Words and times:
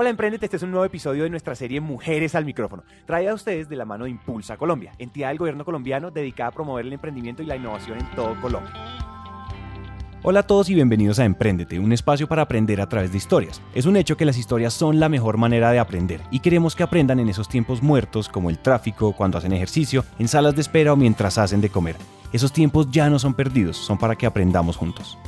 Hola 0.00 0.10
Emprendete, 0.10 0.46
este 0.46 0.58
es 0.58 0.62
un 0.62 0.70
nuevo 0.70 0.84
episodio 0.84 1.24
de 1.24 1.30
nuestra 1.30 1.56
serie 1.56 1.80
Mujeres 1.80 2.36
al 2.36 2.44
Micrófono, 2.44 2.84
traída 3.04 3.32
a 3.32 3.34
ustedes 3.34 3.68
de 3.68 3.74
la 3.74 3.84
mano 3.84 4.04
de 4.04 4.10
Impulsa 4.10 4.56
Colombia, 4.56 4.92
entidad 4.96 5.30
del 5.30 5.38
gobierno 5.38 5.64
colombiano 5.64 6.12
dedicada 6.12 6.50
a 6.50 6.52
promover 6.52 6.86
el 6.86 6.92
emprendimiento 6.92 7.42
y 7.42 7.46
la 7.46 7.56
innovación 7.56 7.98
en 7.98 8.08
todo 8.12 8.40
Colombia. 8.40 8.72
Hola 10.22 10.38
a 10.38 10.42
todos 10.44 10.70
y 10.70 10.74
bienvenidos 10.76 11.18
a 11.18 11.24
Emprendete, 11.24 11.80
un 11.80 11.92
espacio 11.92 12.28
para 12.28 12.42
aprender 12.42 12.80
a 12.80 12.88
través 12.88 13.10
de 13.10 13.18
historias. 13.18 13.60
Es 13.74 13.86
un 13.86 13.96
hecho 13.96 14.16
que 14.16 14.24
las 14.24 14.38
historias 14.38 14.72
son 14.72 15.00
la 15.00 15.08
mejor 15.08 15.36
manera 15.36 15.72
de 15.72 15.80
aprender 15.80 16.20
y 16.30 16.38
queremos 16.38 16.76
que 16.76 16.84
aprendan 16.84 17.18
en 17.18 17.28
esos 17.28 17.48
tiempos 17.48 17.82
muertos 17.82 18.28
como 18.28 18.50
el 18.50 18.60
tráfico, 18.60 19.14
cuando 19.14 19.38
hacen 19.38 19.52
ejercicio, 19.52 20.04
en 20.20 20.28
salas 20.28 20.54
de 20.54 20.60
espera 20.60 20.92
o 20.92 20.96
mientras 20.96 21.38
hacen 21.38 21.60
de 21.60 21.70
comer. 21.70 21.96
Esos 22.32 22.52
tiempos 22.52 22.88
ya 22.92 23.10
no 23.10 23.18
son 23.18 23.34
perdidos, 23.34 23.76
son 23.76 23.98
para 23.98 24.14
que 24.14 24.26
aprendamos 24.26 24.76
juntos. 24.76 25.18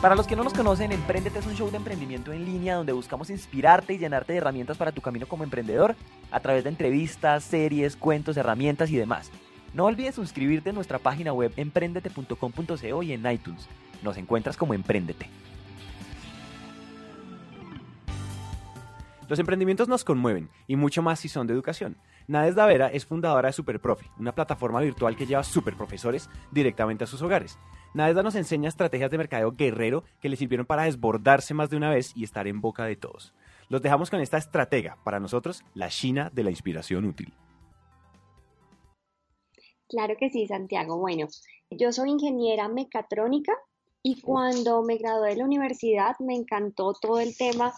Para 0.00 0.14
los 0.14 0.26
que 0.26 0.34
no 0.34 0.42
nos 0.42 0.54
conocen, 0.54 0.92
Emprendete 0.92 1.40
es 1.40 1.46
un 1.46 1.54
show 1.54 1.70
de 1.70 1.76
emprendimiento 1.76 2.32
en 2.32 2.46
línea 2.46 2.76
donde 2.76 2.94
buscamos 2.94 3.28
inspirarte 3.28 3.92
y 3.92 3.98
llenarte 3.98 4.32
de 4.32 4.38
herramientas 4.38 4.78
para 4.78 4.92
tu 4.92 5.02
camino 5.02 5.26
como 5.26 5.44
emprendedor 5.44 5.94
a 6.30 6.40
través 6.40 6.64
de 6.64 6.70
entrevistas, 6.70 7.44
series, 7.44 7.96
cuentos, 7.96 8.38
herramientas 8.38 8.90
y 8.90 8.96
demás. 8.96 9.30
No 9.74 9.84
olvides 9.84 10.14
suscribirte 10.14 10.70
en 10.70 10.76
nuestra 10.76 10.98
página 10.98 11.34
web 11.34 11.52
emprendete.com.co 11.54 13.02
y 13.02 13.12
en 13.12 13.30
iTunes. 13.30 13.68
Nos 14.02 14.16
encuentras 14.16 14.56
como 14.56 14.72
Emprendete. 14.72 15.28
Los 19.28 19.38
emprendimientos 19.38 19.86
nos 19.86 20.02
conmueven 20.02 20.48
y 20.66 20.76
mucho 20.76 21.02
más 21.02 21.20
si 21.20 21.28
son 21.28 21.46
de 21.46 21.52
educación. 21.52 21.98
Nades 22.26 22.54
Davera 22.54 22.88
es 22.88 23.04
fundadora 23.04 23.48
de 23.48 23.52
Superprofe, 23.52 24.06
una 24.18 24.34
plataforma 24.34 24.80
virtual 24.80 25.14
que 25.14 25.26
lleva 25.26 25.44
superprofesores 25.44 26.30
directamente 26.50 27.04
a 27.04 27.06
sus 27.06 27.20
hogares. 27.20 27.58
Nadesda 27.92 28.22
nos 28.22 28.36
enseña 28.36 28.68
estrategias 28.68 29.10
de 29.10 29.18
mercadeo 29.18 29.52
guerrero 29.52 30.04
que 30.20 30.28
le 30.28 30.36
sirvieron 30.36 30.66
para 30.66 30.84
desbordarse 30.84 31.54
más 31.54 31.70
de 31.70 31.76
una 31.76 31.90
vez 31.90 32.12
y 32.14 32.24
estar 32.24 32.46
en 32.46 32.60
boca 32.60 32.84
de 32.84 32.96
todos. 32.96 33.34
Los 33.68 33.82
dejamos 33.82 34.10
con 34.10 34.20
esta 34.20 34.38
estratega, 34.38 34.98
para 35.04 35.20
nosotros, 35.20 35.64
la 35.74 35.88
China 35.88 36.30
de 36.32 36.44
la 36.44 36.50
inspiración 36.50 37.04
útil. 37.04 37.32
Claro 39.88 40.14
que 40.18 40.30
sí, 40.30 40.46
Santiago. 40.46 40.98
Bueno, 40.98 41.26
yo 41.70 41.92
soy 41.92 42.10
ingeniera 42.10 42.68
mecatrónica 42.68 43.52
y 44.02 44.20
cuando 44.20 44.82
me 44.82 44.96
gradué 44.96 45.30
de 45.30 45.36
la 45.36 45.44
universidad 45.44 46.16
me 46.20 46.34
encantó 46.34 46.94
todo 46.94 47.20
el 47.20 47.36
tema 47.36 47.74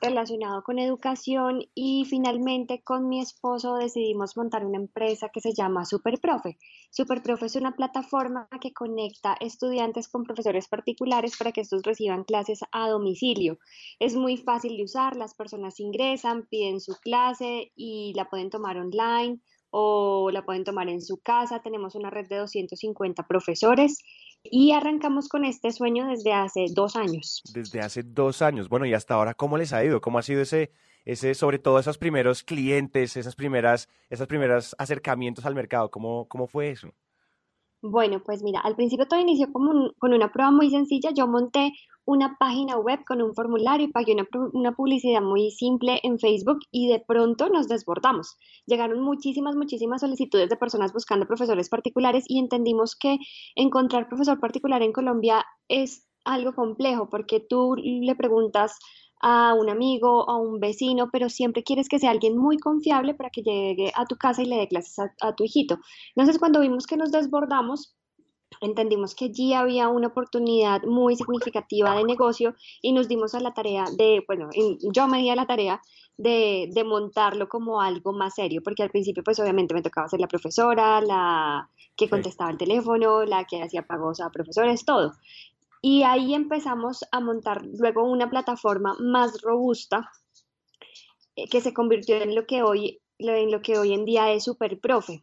relacionado 0.00 0.62
con 0.62 0.78
educación 0.78 1.62
y 1.74 2.04
finalmente 2.04 2.82
con 2.82 3.08
mi 3.08 3.20
esposo 3.20 3.76
decidimos 3.76 4.36
montar 4.36 4.64
una 4.64 4.78
empresa 4.78 5.30
que 5.32 5.40
se 5.40 5.54
llama 5.54 5.84
Superprofe. 5.84 6.58
Superprofe 6.90 7.46
es 7.46 7.56
una 7.56 7.76
plataforma 7.76 8.48
que 8.60 8.72
conecta 8.72 9.36
estudiantes 9.40 10.08
con 10.08 10.24
profesores 10.24 10.68
particulares 10.68 11.36
para 11.36 11.52
que 11.52 11.60
estos 11.60 11.82
reciban 11.82 12.24
clases 12.24 12.60
a 12.72 12.88
domicilio. 12.88 13.58
Es 13.98 14.14
muy 14.14 14.36
fácil 14.36 14.76
de 14.76 14.84
usar, 14.84 15.16
las 15.16 15.34
personas 15.34 15.80
ingresan, 15.80 16.46
piden 16.46 16.80
su 16.80 16.94
clase 16.96 17.72
y 17.76 18.12
la 18.14 18.28
pueden 18.28 18.50
tomar 18.50 18.78
online 18.78 19.40
o 19.70 20.30
la 20.30 20.44
pueden 20.44 20.64
tomar 20.64 20.88
en 20.88 21.02
su 21.02 21.18
casa. 21.18 21.60
Tenemos 21.60 21.94
una 21.94 22.10
red 22.10 22.26
de 22.28 22.36
250 22.36 23.26
profesores 23.26 24.02
y 24.42 24.72
arrancamos 24.72 25.28
con 25.28 25.44
este 25.44 25.72
sueño 25.72 26.08
desde 26.08 26.32
hace 26.32 26.66
dos 26.70 26.96
años. 26.96 27.42
Desde 27.52 27.80
hace 27.80 28.02
dos 28.02 28.42
años. 28.42 28.68
Bueno, 28.68 28.86
y 28.86 28.94
hasta 28.94 29.14
ahora, 29.14 29.34
¿cómo 29.34 29.58
les 29.58 29.72
ha 29.72 29.84
ido? 29.84 30.00
¿Cómo 30.00 30.18
ha 30.18 30.22
sido 30.22 30.42
ese, 30.42 30.70
ese 31.04 31.34
sobre 31.34 31.58
todo 31.58 31.78
esos 31.78 31.98
primeros 31.98 32.42
clientes, 32.42 33.16
esas 33.16 33.36
primeras, 33.36 33.88
esas 34.10 34.26
primeras 34.26 34.74
acercamientos 34.78 35.46
al 35.46 35.54
mercado? 35.54 35.90
¿Cómo, 35.90 36.26
cómo 36.28 36.46
fue 36.46 36.70
eso? 36.70 36.92
Bueno, 37.80 38.22
pues 38.24 38.42
mira, 38.42 38.60
al 38.60 38.74
principio 38.74 39.06
todo 39.06 39.20
inició 39.20 39.52
como 39.52 39.92
con 39.98 40.12
una 40.12 40.32
prueba 40.32 40.50
muy 40.50 40.70
sencilla. 40.70 41.10
Yo 41.12 41.28
monté 41.28 41.72
una 42.08 42.38
página 42.38 42.78
web 42.78 43.04
con 43.06 43.20
un 43.20 43.34
formulario 43.34 43.86
y 43.86 43.92
pagué 43.92 44.14
una, 44.14 44.26
una, 44.54 44.72
publicidad 44.72 45.20
muy 45.20 45.50
simple 45.50 46.00
en 46.02 46.18
Facebook 46.18 46.60
y 46.70 46.88
de 46.88 47.00
pronto 47.00 47.50
nos 47.50 47.68
desbordamos. 47.68 48.38
Llegaron 48.64 49.02
muchísimas, 49.02 49.56
muchísimas 49.56 50.00
solicitudes 50.00 50.48
de 50.48 50.56
personas 50.56 50.94
buscando 50.94 51.26
profesores 51.26 51.68
particulares 51.68 52.24
y 52.26 52.38
entendimos 52.38 52.96
que 52.96 53.18
encontrar 53.54 54.08
profesor 54.08 54.40
particular 54.40 54.82
en 54.82 54.92
Colombia 54.92 55.44
es 55.68 56.08
algo 56.24 56.54
complejo 56.54 57.10
porque 57.10 57.40
tú 57.40 57.74
le 57.76 58.14
preguntas 58.14 58.78
a 59.20 59.52
un 59.52 59.68
amigo, 59.68 60.30
a 60.30 60.38
un 60.38 60.60
vecino, 60.60 61.10
pero 61.12 61.28
siempre 61.28 61.62
quieres 61.62 61.90
que 61.90 61.98
sea 61.98 62.10
alguien 62.10 62.38
muy 62.38 62.56
confiable 62.56 63.12
para 63.12 63.28
que 63.28 63.42
llegue 63.42 63.92
a 63.94 64.06
tu 64.06 64.16
casa 64.16 64.40
y 64.40 64.46
le 64.46 64.56
dé 64.56 64.68
clases 64.68 64.98
a, 65.20 65.34
tu 65.34 65.44
hijito. 65.44 65.78
Entonces, 66.16 66.38
cuando 66.38 66.60
vimos 66.60 66.86
que 66.86 66.96
nos 66.96 67.12
desbordamos, 67.12 67.94
entendimos 68.60 69.14
que 69.14 69.26
allí 69.26 69.54
había 69.54 69.88
una 69.88 70.08
oportunidad 70.08 70.82
muy 70.84 71.16
significativa 71.16 71.94
de 71.94 72.04
negocio 72.04 72.54
y 72.82 72.92
nos 72.92 73.08
dimos 73.08 73.34
a 73.34 73.40
la 73.40 73.54
tarea 73.54 73.84
de, 73.96 74.24
bueno, 74.26 74.48
yo 74.92 75.08
me 75.08 75.18
di 75.18 75.30
a 75.30 75.36
la 75.36 75.46
tarea 75.46 75.80
de, 76.16 76.68
de, 76.72 76.84
montarlo 76.84 77.48
como 77.48 77.80
algo 77.80 78.12
más 78.12 78.34
serio, 78.34 78.60
porque 78.64 78.82
al 78.82 78.90
principio 78.90 79.22
pues 79.22 79.38
obviamente 79.38 79.74
me 79.74 79.82
tocaba 79.82 80.08
ser 80.08 80.20
la 80.20 80.26
profesora, 80.26 81.00
la 81.00 81.70
que 81.96 82.08
contestaba 82.08 82.50
el 82.50 82.58
teléfono, 82.58 83.24
la 83.24 83.44
que 83.44 83.62
hacía 83.62 83.86
pagos 83.86 84.20
a 84.20 84.30
profesores, 84.30 84.84
todo. 84.84 85.12
Y 85.80 86.02
ahí 86.02 86.34
empezamos 86.34 87.04
a 87.12 87.20
montar 87.20 87.62
luego 87.64 88.02
una 88.04 88.28
plataforma 88.28 88.96
más 88.98 89.40
robusta 89.42 90.10
eh, 91.36 91.48
que 91.48 91.60
se 91.60 91.72
convirtió 91.72 92.16
en 92.16 92.34
lo 92.34 92.46
que 92.46 92.62
hoy, 92.62 93.00
en 93.18 93.50
lo 93.52 93.62
que 93.62 93.78
hoy 93.78 93.92
en 93.92 94.04
día 94.04 94.32
es 94.32 94.44
Superprofe. 94.44 95.22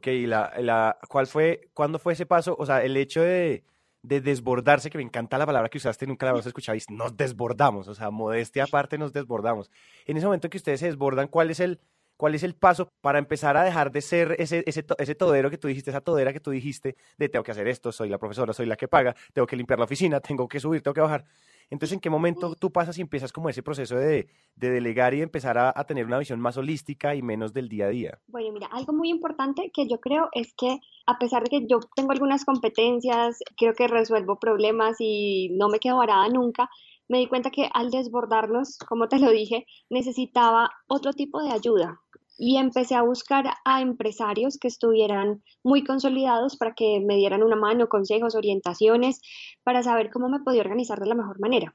Ok, 0.00 0.06
¿y 0.06 0.26
la, 0.26 0.50
la, 0.60 0.98
cuál 1.08 1.26
fue, 1.26 1.68
cuándo 1.74 1.98
fue 1.98 2.14
ese 2.14 2.24
paso? 2.24 2.56
O 2.58 2.64
sea, 2.64 2.82
el 2.82 2.96
hecho 2.96 3.20
de, 3.20 3.64
de 4.02 4.22
desbordarse, 4.22 4.88
que 4.88 4.96
me 4.96 5.04
encanta 5.04 5.36
la 5.36 5.44
palabra 5.44 5.68
que 5.68 5.76
usaste, 5.76 6.06
nunca 6.06 6.24
la 6.24 6.30
habíamos 6.30 6.46
escuchado, 6.46 6.74
y 6.78 6.82
nos 6.94 7.18
desbordamos, 7.18 7.86
o 7.86 7.94
sea, 7.94 8.10
modestia 8.10 8.64
aparte 8.64 8.96
nos 8.96 9.12
desbordamos. 9.12 9.70
En 10.06 10.16
ese 10.16 10.24
momento 10.24 10.48
que 10.48 10.56
ustedes 10.56 10.80
se 10.80 10.86
desbordan, 10.86 11.28
¿cuál 11.28 11.50
es 11.50 11.60
el, 11.60 11.80
¿Cuál 12.16 12.34
es 12.34 12.42
el 12.42 12.54
paso 12.54 12.88
para 13.02 13.18
empezar 13.18 13.56
a 13.58 13.64
dejar 13.64 13.92
de 13.92 14.00
ser 14.02 14.36
ese, 14.38 14.62
ese, 14.66 14.86
ese 14.98 15.14
todero 15.14 15.50
que 15.50 15.58
tú 15.58 15.68
dijiste, 15.68 15.90
esa 15.90 16.00
todera 16.02 16.32
que 16.32 16.40
tú 16.40 16.50
dijiste, 16.50 16.96
de 17.18 17.28
tengo 17.28 17.42
que 17.42 17.50
hacer 17.52 17.68
esto, 17.68 17.92
soy 17.92 18.08
la 18.08 18.18
profesora, 18.18 18.52
soy 18.54 18.66
la 18.66 18.76
que 18.76 18.88
paga, 18.88 19.14
tengo 19.34 19.46
que 19.46 19.56
limpiar 19.56 19.78
la 19.78 19.86
oficina, 19.86 20.20
tengo 20.20 20.48
que 20.48 20.60
subir, 20.60 20.82
tengo 20.82 20.94
que 20.94 21.00
bajar? 21.00 21.24
Entonces, 21.70 21.94
¿en 21.94 22.00
qué 22.00 22.10
momento 22.10 22.54
tú 22.56 22.72
pasas 22.72 22.98
y 22.98 23.00
empiezas 23.00 23.32
como 23.32 23.48
ese 23.48 23.62
proceso 23.62 23.96
de, 23.96 24.28
de 24.56 24.70
delegar 24.70 25.14
y 25.14 25.22
empezar 25.22 25.56
a, 25.56 25.72
a, 25.74 25.84
tener 25.84 26.04
una 26.04 26.18
visión 26.18 26.40
más 26.40 26.56
holística 26.56 27.14
y 27.14 27.22
menos 27.22 27.52
del 27.52 27.68
día 27.68 27.86
a 27.86 27.90
día? 27.90 28.18
Bueno, 28.26 28.52
mira, 28.52 28.66
algo 28.72 28.92
muy 28.92 29.08
importante 29.08 29.70
que 29.72 29.88
yo 29.88 30.00
creo 30.00 30.28
es 30.32 30.52
que 30.54 30.80
a 31.06 31.18
pesar 31.18 31.44
de 31.44 31.50
que 31.50 31.66
yo 31.68 31.78
tengo 31.94 32.10
algunas 32.10 32.44
competencias, 32.44 33.38
creo 33.56 33.74
que 33.74 33.86
resuelvo 33.86 34.40
problemas 34.40 34.96
y 34.98 35.50
no 35.52 35.68
me 35.68 35.78
quedo 35.78 35.98
varada 35.98 36.28
nunca, 36.28 36.68
me 37.08 37.18
di 37.18 37.26
cuenta 37.26 37.50
que 37.50 37.68
al 37.72 37.90
desbordarnos, 37.90 38.78
como 38.78 39.08
te 39.08 39.18
lo 39.18 39.30
dije, 39.30 39.66
necesitaba 39.88 40.70
otro 40.88 41.12
tipo 41.12 41.42
de 41.42 41.52
ayuda 41.52 42.00
y 42.40 42.56
empecé 42.56 42.94
a 42.94 43.02
buscar 43.02 43.44
a 43.66 43.82
empresarios 43.82 44.56
que 44.58 44.66
estuvieran 44.66 45.42
muy 45.62 45.84
consolidados 45.84 46.56
para 46.56 46.74
que 46.74 46.98
me 47.06 47.16
dieran 47.16 47.42
una 47.42 47.54
mano, 47.54 47.90
consejos, 47.90 48.34
orientaciones, 48.34 49.20
para 49.62 49.82
saber 49.82 50.10
cómo 50.10 50.30
me 50.30 50.40
podía 50.40 50.62
organizar 50.62 50.98
de 50.98 51.06
la 51.06 51.14
mejor 51.14 51.38
manera. 51.38 51.74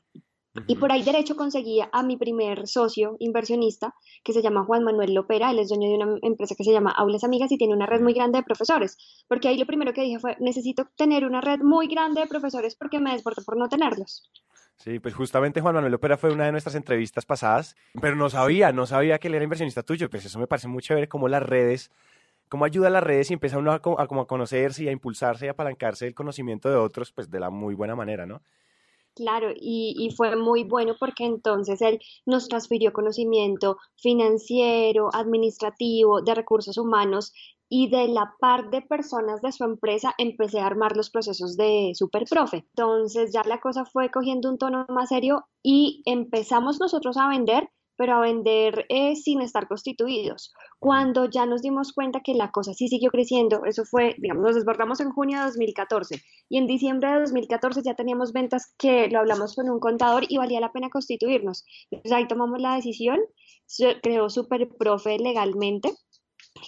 Y 0.68 0.78
por 0.78 0.92
ahí 0.92 1.04
derecho 1.04 1.36
conseguí 1.36 1.82
a 1.92 2.02
mi 2.02 2.18
primer 2.18 2.66
socio 2.66 3.16
inversionista, 3.20 3.94
que 4.24 4.34
se 4.34 4.42
llama 4.42 4.64
Juan 4.66 4.84
Manuel 4.84 5.14
Lopera. 5.14 5.52
Él 5.52 5.60
es 5.60 5.70
dueño 5.70 5.90
de 5.90 5.96
una 5.96 6.18
empresa 6.24 6.56
que 6.56 6.64
se 6.64 6.72
llama 6.72 6.92
Aulas 6.92 7.26
Amigas 7.26 7.52
y 7.52 7.58
tiene 7.58 7.74
una 7.76 7.86
red 7.86 8.02
muy 8.02 8.14
grande 8.14 8.40
de 8.40 8.44
profesores. 8.44 8.98
Porque 9.28 9.50
ahí 9.50 9.58
lo 9.58 9.68
primero 9.68 9.94
que 9.94 10.02
dije 10.02 10.18
fue, 10.18 10.36
necesito 10.40 10.88
tener 10.96 11.26
una 11.26 11.42
red 11.42 11.60
muy 11.60 11.88
grande 11.88 12.22
de 12.22 12.28
profesores 12.28 12.76
porque 12.76 13.00
me 13.00 13.12
desbordo 13.12 13.44
por 13.46 13.58
no 13.58 13.68
tenerlos. 13.68 14.32
Sí, 14.78 15.00
pues 15.00 15.16
justamente 15.16 15.62
Juan 15.62 15.76
Manuel 15.76 15.94
Opera 15.94 16.18
fue 16.18 16.32
una 16.32 16.46
de 16.46 16.52
nuestras 16.52 16.76
entrevistas 16.76 17.26
pasadas, 17.26 17.76
pero 18.02 18.16
no 18.16 18.30
sabía, 18.30 18.72
no 18.72 18.86
sabía 18.86 19.18
que 19.20 19.30
él 19.30 19.36
era 19.36 19.44
inversionista 19.44 19.84
tuyo. 19.84 20.10
Pues 20.10 20.26
eso 20.26 20.38
me 20.38 20.48
parece 20.48 20.68
muy 20.68 20.84
chévere, 20.84 21.08
cómo 21.08 21.28
las 21.28 21.42
redes, 21.42 21.92
cómo 22.50 22.66
ayuda 22.66 22.88
a 22.88 22.92
las 22.92 23.04
redes 23.04 23.32
y 23.32 23.34
empieza 23.34 23.58
uno 23.58 23.72
a, 23.72 23.80
como 23.80 24.22
a 24.22 24.28
conocerse 24.28 24.84
y 24.84 24.88
a 24.90 24.92
impulsarse 24.92 25.46
y 25.46 25.48
a 25.48 25.52
apalancarse 25.52 26.08
el 26.08 26.14
conocimiento 26.14 26.70
de 26.70 26.76
otros, 26.76 27.12
pues 27.12 27.32
de 27.32 27.40
la 27.40 27.50
muy 27.50 27.74
buena 27.74 27.96
manera, 27.96 28.26
¿no? 28.26 28.42
Claro, 29.16 29.52
y, 29.56 29.96
y, 29.98 30.14
fue 30.14 30.36
muy 30.36 30.66
bueno 30.66 30.98
porque 31.00 31.24
entonces 31.24 31.82
él 31.82 32.02
nos 32.26 32.50
transfirió 32.50 32.92
conocimiento 32.92 33.78
financiero, 33.96 35.10
administrativo, 35.14 36.22
de 36.22 36.36
recursos 36.36 36.78
humanos 36.78 37.32
y 37.70 37.90
de 37.90 38.08
la 38.08 38.34
par 38.40 38.70
de 38.70 38.82
personas 38.82 39.42
de 39.42 39.52
su 39.52 39.64
empresa 39.64 40.14
empecé 40.18 40.60
a 40.60 40.68
armar 40.68 40.96
los 40.96 41.10
procesos 41.10 41.58
de 41.58 41.92
Superprofe. 41.96 42.58
Entonces 42.58 43.32
ya 43.34 43.42
la 43.46 43.60
cosa 43.60 43.86
fue 43.86 44.12
cogiendo 44.12 44.50
un 44.50 44.58
tono 44.58 44.86
más 44.90 45.10
serio 45.10 45.46
y 45.64 46.04
empezamos 46.06 46.80
nosotros 46.80 47.18
a 47.18 47.28
vender, 47.28 47.70
pero 47.98 48.16
a 48.16 48.20
vender 48.20 48.86
eh, 48.90 49.16
sin 49.16 49.42
estar 49.42 49.68
constituidos. 49.68 50.54
Cuando 50.80 51.30
ya 51.30 51.46
nos 51.46 51.62
dimos 51.62 51.94
cuenta 51.94 52.20
que 52.20 52.34
la 52.34 52.52
cosa 52.52 52.74
sí 52.74 52.88
siguió 52.88 53.10
creciendo, 53.10 53.64
eso 53.66 53.84
fue, 53.86 54.16
digamos, 54.20 54.44
nos 54.44 54.56
desbordamos 54.56 55.00
en 55.00 55.12
junio 55.12 55.40
de 55.40 55.46
2014 55.46 56.22
y 56.50 56.58
en 56.58 56.68
diciembre 56.68 57.12
de 57.12 57.20
2014 57.22 57.82
ya 57.84 57.96
teníamos 57.96 58.34
ventas 58.34 58.74
que 58.78 59.08
lo 59.08 59.20
hablamos 59.20 59.56
con 59.56 59.70
un 59.70 59.80
contador 59.80 60.26
y 60.28 60.38
valía 60.38 60.60
la 60.60 60.72
pena 60.72 60.90
constituirnos. 60.90 61.66
Entonces 61.90 62.12
ahí 62.12 62.28
tomamos 62.28 62.62
la 62.62 62.76
decisión, 62.76 63.20
creó 64.02 64.30
Superprofe 64.30 65.18
legalmente 65.18 65.92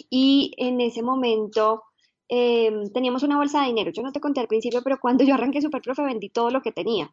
y 0.10 0.54
en 0.58 0.82
ese 0.82 1.02
momento 1.02 1.84
em, 2.30 2.92
teníamos 2.92 3.24
una 3.24 3.38
bolsa 3.38 3.62
de 3.62 3.68
dinero. 3.68 3.92
Yo 3.92 4.04
no 4.04 4.12
te 4.12 4.20
conté 4.20 4.42
al 4.42 4.48
principio, 4.48 4.82
pero 4.84 5.00
cuando 5.00 5.24
yo 5.24 5.34
arranqué 5.34 5.62
Superprofe 5.62 6.04
vendí 6.04 6.30
todo 6.30 6.50
lo 6.50 6.62
que 6.62 6.72
tenía 6.72 7.10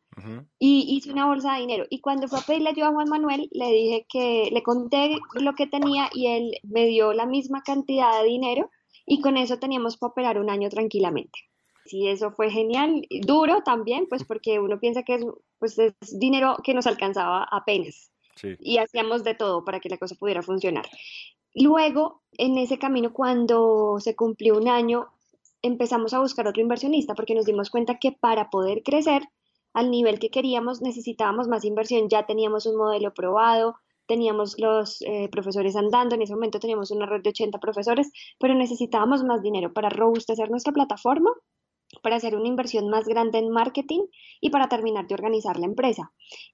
y 0.59 0.97
hice 0.97 1.13
una 1.13 1.27
bolsa 1.27 1.55
de 1.55 1.61
dinero. 1.61 1.87
Y 1.89 2.01
cuando 2.01 2.29
fue 2.29 2.41
a 2.41 2.43
pedirle 2.43 2.71
ayuda 2.71 2.89
a 2.89 2.93
Juan 2.93 3.09
Manuel, 3.09 3.49
le 3.53 3.71
dije 3.71 4.07
que 4.09 4.51
le 4.53 4.63
conté 4.63 5.17
lo 5.35 5.55
que 5.55 5.67
tenía 5.67 6.11
y 6.13 6.27
él 6.27 6.53
me 6.63 6.87
dio 6.87 7.13
la 7.13 7.27
misma 7.27 7.63
cantidad 7.63 8.21
de 8.21 8.29
dinero 8.29 8.71
y 9.07 9.21
con 9.21 9.37
eso 9.37 9.59
teníamos 9.59 9.97
para 9.97 10.11
operar 10.11 10.39
un 10.39 10.51
año 10.51 10.69
tranquilamente. 10.69 11.39
Sí, 11.87 12.09
eso 12.09 12.31
fue 12.31 12.51
genial, 12.51 13.07
duro 13.27 13.63
también, 13.63 14.07
pues 14.09 14.25
porque 14.25 14.59
uno 14.59 14.81
piensa 14.81 15.03
que 15.03 15.17
es, 15.17 15.27
pues 15.59 15.79
es 15.79 15.95
dinero 16.19 16.57
que 16.65 16.73
nos 16.73 16.87
alcanzaba 16.87 17.47
apenas. 17.51 18.11
Y 18.61 18.79
hacíamos 18.79 19.23
de 19.23 19.35
todo 19.35 19.65
para 19.65 19.81
que 19.81 19.89
la 19.89 19.99
cosa 19.99 20.17
pudiera 20.17 20.43
funcionar. 20.43 20.87
Luego, 21.55 22.23
en 22.33 22.59
ese 22.59 22.79
camino, 22.79 23.13
cuando 23.13 23.97
se 24.01 24.17
cumplió 24.17 24.57
un 24.57 24.69
año, 24.69 25.07
empezamos 25.63 26.13
a 26.13 26.21
buscar 26.21 26.47
otro 26.47 26.63
inversionista 26.63 27.15
porque 27.15 27.35
nos 27.35 27.47
dimos 27.47 27.71
cuenta 27.71 27.99
que 27.99 28.13
para 28.13 28.51
poder 28.51 28.83
crecer 28.83 29.23
al 29.73 29.91
nivel 29.91 30.19
que 30.19 30.31
queríamos 30.31 30.83
necesitábamos 30.83 31.49
más 31.49 31.65
inversión. 31.65 32.09
Ya 32.09 32.27
teníamos 32.27 32.67
un 32.67 32.77
modelo 32.77 33.13
probado, 33.13 33.77
teníamos 34.07 34.59
los 34.59 35.03
eh, 35.03 35.29
profesores 35.31 35.77
andando, 35.77 36.15
en 36.15 36.23
ese 36.23 36.35
momento 36.35 36.61
teníamos 36.61 36.91
una 36.91 37.07
red 37.07 37.23
de 37.23 37.31
80 37.31 37.59
profesores, 37.59 38.11
pero 38.39 38.55
necesitábamos 38.55 39.25
más 39.25 39.43
dinero 39.43 39.73
para 39.73 39.89
robustecer 39.89 40.51
nuestra 40.51 40.73
plataforma, 40.73 41.31
para 42.03 42.17
hacer 42.17 42.37
una 42.37 42.49
inversión 42.49 42.89
más 42.89 43.07
grande 43.07 43.39
en 43.39 43.51
marketing 43.51 44.03
y 44.41 44.51
para 44.51 44.69
terminar 44.69 45.07
de 45.07 45.15
organizar 45.15 45.59
la 45.59 45.67
empresa. 45.67 46.13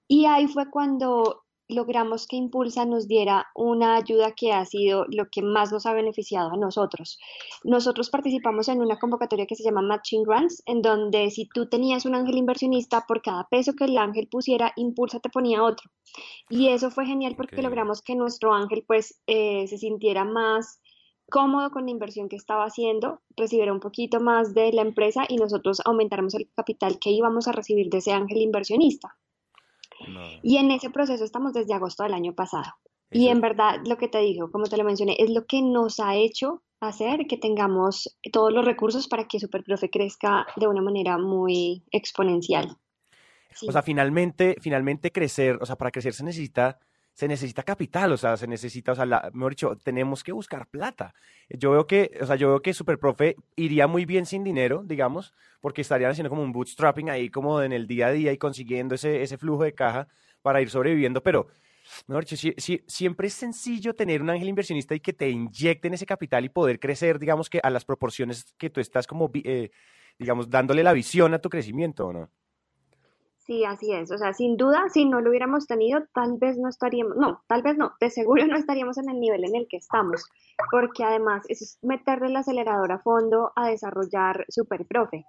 Y 0.08 0.26
ahí 0.26 0.46
fue 0.46 0.70
cuando 0.70 1.44
logramos 1.70 2.26
que 2.26 2.36
Impulsa 2.36 2.84
nos 2.84 3.08
diera 3.08 3.46
una 3.54 3.96
ayuda 3.96 4.32
que 4.32 4.52
ha 4.52 4.64
sido 4.64 5.04
lo 5.08 5.28
que 5.30 5.42
más 5.42 5.72
nos 5.72 5.86
ha 5.86 5.92
beneficiado 5.92 6.52
a 6.52 6.56
nosotros. 6.56 7.18
Nosotros 7.64 8.10
participamos 8.10 8.68
en 8.68 8.80
una 8.80 8.98
convocatoria 8.98 9.46
que 9.46 9.56
se 9.56 9.64
llama 9.64 9.82
Matching 9.82 10.22
Grants, 10.22 10.62
en 10.66 10.82
donde 10.82 11.30
si 11.30 11.48
tú 11.48 11.68
tenías 11.68 12.04
un 12.04 12.14
ángel 12.14 12.36
inversionista, 12.36 13.04
por 13.06 13.22
cada 13.22 13.48
peso 13.48 13.74
que 13.74 13.84
el 13.84 13.98
ángel 13.98 14.28
pusiera, 14.28 14.72
Impulsa 14.76 15.20
te 15.20 15.30
ponía 15.30 15.62
otro. 15.62 15.90
Y 16.48 16.68
eso 16.68 16.90
fue 16.90 17.06
genial 17.06 17.34
porque 17.36 17.62
logramos 17.62 18.02
que 18.02 18.14
nuestro 18.14 18.52
ángel 18.52 18.84
pues 18.86 19.20
eh, 19.26 19.66
se 19.68 19.78
sintiera 19.78 20.24
más 20.24 20.80
cómodo 21.30 21.70
con 21.70 21.86
la 21.86 21.92
inversión 21.92 22.28
que 22.28 22.36
estaba 22.36 22.64
haciendo, 22.64 23.20
recibiera 23.36 23.72
un 23.72 23.80
poquito 23.80 24.20
más 24.20 24.52
de 24.52 24.72
la 24.72 24.82
empresa 24.82 25.24
y 25.28 25.36
nosotros 25.36 25.80
aumentáramos 25.84 26.34
el 26.34 26.50
capital 26.54 26.98
que 26.98 27.10
íbamos 27.10 27.48
a 27.48 27.52
recibir 27.52 27.88
de 27.88 27.98
ese 27.98 28.12
ángel 28.12 28.38
inversionista. 28.38 29.16
Y 30.42 30.56
en 30.56 30.70
ese 30.70 30.90
proceso 30.90 31.24
estamos 31.24 31.52
desde 31.52 31.74
agosto 31.74 32.02
del 32.02 32.14
año 32.14 32.34
pasado. 32.34 32.72
Y 33.10 33.28
en 33.28 33.40
verdad, 33.40 33.80
lo 33.86 33.98
que 33.98 34.08
te 34.08 34.18
digo, 34.20 34.50
como 34.50 34.66
te 34.66 34.76
lo 34.76 34.84
mencioné, 34.84 35.16
es 35.18 35.30
lo 35.30 35.44
que 35.46 35.62
nos 35.62 35.98
ha 35.98 36.14
hecho 36.14 36.62
hacer 36.80 37.26
que 37.26 37.36
tengamos 37.36 38.16
todos 38.32 38.52
los 38.52 38.64
recursos 38.64 39.08
para 39.08 39.26
que 39.26 39.40
Superprofe 39.40 39.90
crezca 39.90 40.46
de 40.56 40.66
una 40.66 40.80
manera 40.80 41.18
muy 41.18 41.84
exponencial. 41.90 42.76
O 43.66 43.72
sea, 43.72 43.82
finalmente, 43.82 44.56
finalmente 44.60 45.10
crecer, 45.10 45.58
o 45.60 45.66
sea, 45.66 45.76
para 45.76 45.90
crecer 45.90 46.14
se 46.14 46.24
necesita 46.24 46.78
se 47.14 47.28
necesita 47.28 47.62
capital, 47.62 48.12
o 48.12 48.16
sea, 48.16 48.36
se 48.36 48.46
necesita, 48.46 48.92
o 48.92 48.94
sea, 48.94 49.06
mejor 49.32 49.52
dicho, 49.52 49.76
tenemos 49.82 50.24
que 50.24 50.32
buscar 50.32 50.66
plata. 50.68 51.14
Yo 51.48 51.72
veo 51.72 51.86
que, 51.86 52.16
o 52.20 52.26
sea, 52.26 52.36
yo 52.36 52.48
veo 52.48 52.62
que 52.62 52.72
Superprofe 52.72 53.36
iría 53.56 53.86
muy 53.86 54.04
bien 54.04 54.26
sin 54.26 54.44
dinero, 54.44 54.82
digamos, 54.84 55.34
porque 55.60 55.82
estarían 55.82 56.12
haciendo 56.12 56.30
como 56.30 56.42
un 56.42 56.52
bootstrapping 56.52 57.10
ahí 57.10 57.28
como 57.28 57.62
en 57.62 57.72
el 57.72 57.86
día 57.86 58.06
a 58.06 58.12
día 58.12 58.32
y 58.32 58.38
consiguiendo 58.38 58.94
ese, 58.94 59.22
ese 59.22 59.36
flujo 59.36 59.64
de 59.64 59.74
caja 59.74 60.08
para 60.42 60.62
ir 60.62 60.70
sobreviviendo, 60.70 61.22
pero 61.22 61.48
mejor 62.06 62.24
dicho, 62.24 62.50
siempre 62.86 63.26
es 63.26 63.34
sencillo 63.34 63.94
tener 63.94 64.22
un 64.22 64.30
ángel 64.30 64.48
inversionista 64.48 64.94
y 64.94 65.00
que 65.00 65.12
te 65.12 65.28
inyecten 65.28 65.94
ese 65.94 66.06
capital 66.06 66.44
y 66.44 66.48
poder 66.48 66.78
crecer, 66.78 67.18
digamos 67.18 67.50
que 67.50 67.60
a 67.62 67.70
las 67.70 67.84
proporciones 67.84 68.54
que 68.56 68.70
tú 68.70 68.80
estás 68.80 69.06
como, 69.06 69.30
eh, 69.34 69.70
digamos, 70.18 70.48
dándole 70.48 70.82
la 70.82 70.92
visión 70.92 71.34
a 71.34 71.38
tu 71.40 71.48
crecimiento, 71.50 72.12
¿no? 72.12 72.30
Sí, 73.50 73.64
así 73.64 73.92
es. 73.92 74.12
O 74.12 74.16
sea, 74.16 74.32
sin 74.32 74.56
duda, 74.56 74.88
si 74.90 75.04
no 75.06 75.20
lo 75.20 75.30
hubiéramos 75.30 75.66
tenido, 75.66 76.04
tal 76.14 76.38
vez 76.38 76.56
no 76.56 76.68
estaríamos, 76.68 77.16
no, 77.16 77.42
tal 77.48 77.62
vez 77.62 77.76
no, 77.76 77.94
de 78.00 78.08
seguro 78.08 78.46
no 78.46 78.56
estaríamos 78.56 78.96
en 78.96 79.10
el 79.10 79.18
nivel 79.18 79.44
en 79.44 79.56
el 79.56 79.66
que 79.66 79.78
estamos, 79.78 80.24
porque 80.70 81.02
además 81.02 81.42
es 81.48 81.76
meterle 81.82 82.28
el 82.28 82.36
acelerador 82.36 82.92
a 82.92 83.00
fondo 83.00 83.50
a 83.56 83.66
desarrollar 83.66 84.44
Superprofe. 84.48 85.24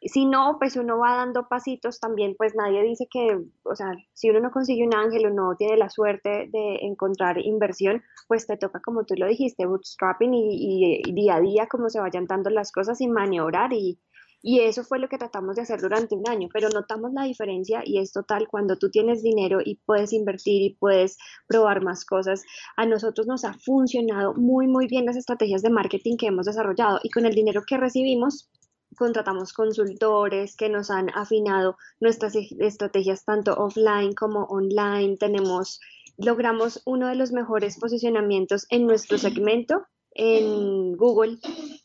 Si 0.00 0.24
no, 0.24 0.56
pues 0.58 0.76
uno 0.76 0.96
va 0.96 1.14
dando 1.14 1.46
pasitos 1.46 2.00
también, 2.00 2.36
pues 2.38 2.54
nadie 2.54 2.82
dice 2.84 3.06
que, 3.12 3.38
o 3.64 3.76
sea, 3.76 3.92
si 4.14 4.30
uno 4.30 4.40
no 4.40 4.50
consigue 4.50 4.86
un 4.86 4.94
ángel 4.94 5.26
o 5.26 5.30
no 5.30 5.54
tiene 5.54 5.76
la 5.76 5.90
suerte 5.90 6.48
de 6.50 6.76
encontrar 6.80 7.36
inversión, 7.36 8.02
pues 8.28 8.46
te 8.46 8.56
toca, 8.56 8.80
como 8.80 9.04
tú 9.04 9.14
lo 9.14 9.26
dijiste, 9.26 9.66
bootstrapping 9.66 10.32
y, 10.32 11.02
y 11.04 11.12
día 11.12 11.34
a 11.34 11.40
día 11.40 11.66
como 11.66 11.90
se 11.90 12.00
vayan 12.00 12.24
dando 12.24 12.48
las 12.48 12.72
cosas 12.72 12.98
y 13.02 13.08
maniobrar 13.08 13.74
y, 13.74 13.98
y 14.42 14.60
eso 14.60 14.82
fue 14.82 14.98
lo 14.98 15.08
que 15.08 15.18
tratamos 15.18 15.54
de 15.54 15.62
hacer 15.62 15.80
durante 15.80 16.16
un 16.16 16.28
año, 16.28 16.48
pero 16.52 16.68
notamos 16.68 17.12
la 17.12 17.22
diferencia 17.22 17.82
y 17.84 17.98
es 17.98 18.12
total 18.12 18.48
cuando 18.48 18.76
tú 18.76 18.90
tienes 18.90 19.22
dinero 19.22 19.60
y 19.64 19.76
puedes 19.86 20.12
invertir 20.12 20.62
y 20.62 20.74
puedes 20.74 21.16
probar 21.46 21.82
más 21.82 22.04
cosas. 22.04 22.42
A 22.76 22.84
nosotros 22.84 23.28
nos 23.28 23.44
ha 23.44 23.54
funcionado 23.54 24.34
muy, 24.34 24.66
muy 24.66 24.88
bien 24.88 25.06
las 25.06 25.16
estrategias 25.16 25.62
de 25.62 25.70
marketing 25.70 26.16
que 26.16 26.26
hemos 26.26 26.46
desarrollado 26.46 26.98
y 27.04 27.10
con 27.10 27.24
el 27.24 27.34
dinero 27.34 27.62
que 27.66 27.76
recibimos 27.76 28.50
contratamos 28.96 29.54
consultores 29.54 30.54
que 30.54 30.68
nos 30.68 30.90
han 30.90 31.08
afinado 31.14 31.76
nuestras 32.00 32.34
e-, 32.34 32.48
estrategias 32.58 33.24
tanto 33.24 33.54
offline 33.54 34.12
como 34.12 34.44
online. 34.44 35.16
Tenemos, 35.16 35.80
logramos 36.18 36.82
uno 36.84 37.06
de 37.06 37.14
los 37.14 37.32
mejores 37.32 37.78
posicionamientos 37.78 38.66
en 38.70 38.86
nuestro 38.86 39.18
segmento 39.18 39.86
en 40.14 40.94
Google, 40.96 41.38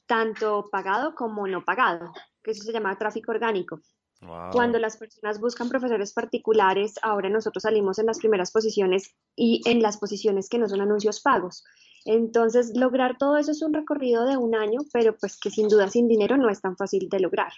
tanto 0.05 0.65
pagado 0.69 1.15
como 1.15 1.47
no 1.47 1.63
pagado 1.63 2.11
que 2.47 2.51
eso 2.57 2.63
se 2.63 2.71
llama 2.71 2.97
tráfico 2.97 3.31
orgánico. 3.31 3.81
Cuando 4.51 4.79
las 4.79 4.97
personas 4.97 5.39
buscan 5.39 5.69
profesores 5.69 6.11
particulares, 6.11 6.95
ahora 7.03 7.29
nosotros 7.29 7.61
salimos 7.61 7.99
en 7.99 8.07
las 8.07 8.17
primeras 8.17 8.51
posiciones 8.51 9.13
y 9.35 9.61
en 9.65 9.81
las 9.81 9.97
posiciones 9.97 10.49
que 10.49 10.57
no 10.57 10.67
son 10.67 10.81
anuncios 10.81 11.19
pagos. 11.21 11.63
Entonces, 12.05 12.71
lograr 12.75 13.17
todo 13.17 13.37
eso 13.37 13.51
es 13.51 13.61
un 13.61 13.73
recorrido 13.73 14.25
de 14.25 14.37
un 14.37 14.55
año, 14.55 14.79
pero 14.91 15.15
pues 15.15 15.37
que 15.37 15.51
sin 15.51 15.67
duda 15.67 15.89
sin 15.89 16.07
dinero 16.07 16.37
no 16.37 16.49
es 16.49 16.61
tan 16.61 16.75
fácil 16.77 17.09
de 17.09 17.19
lograr. 17.19 17.51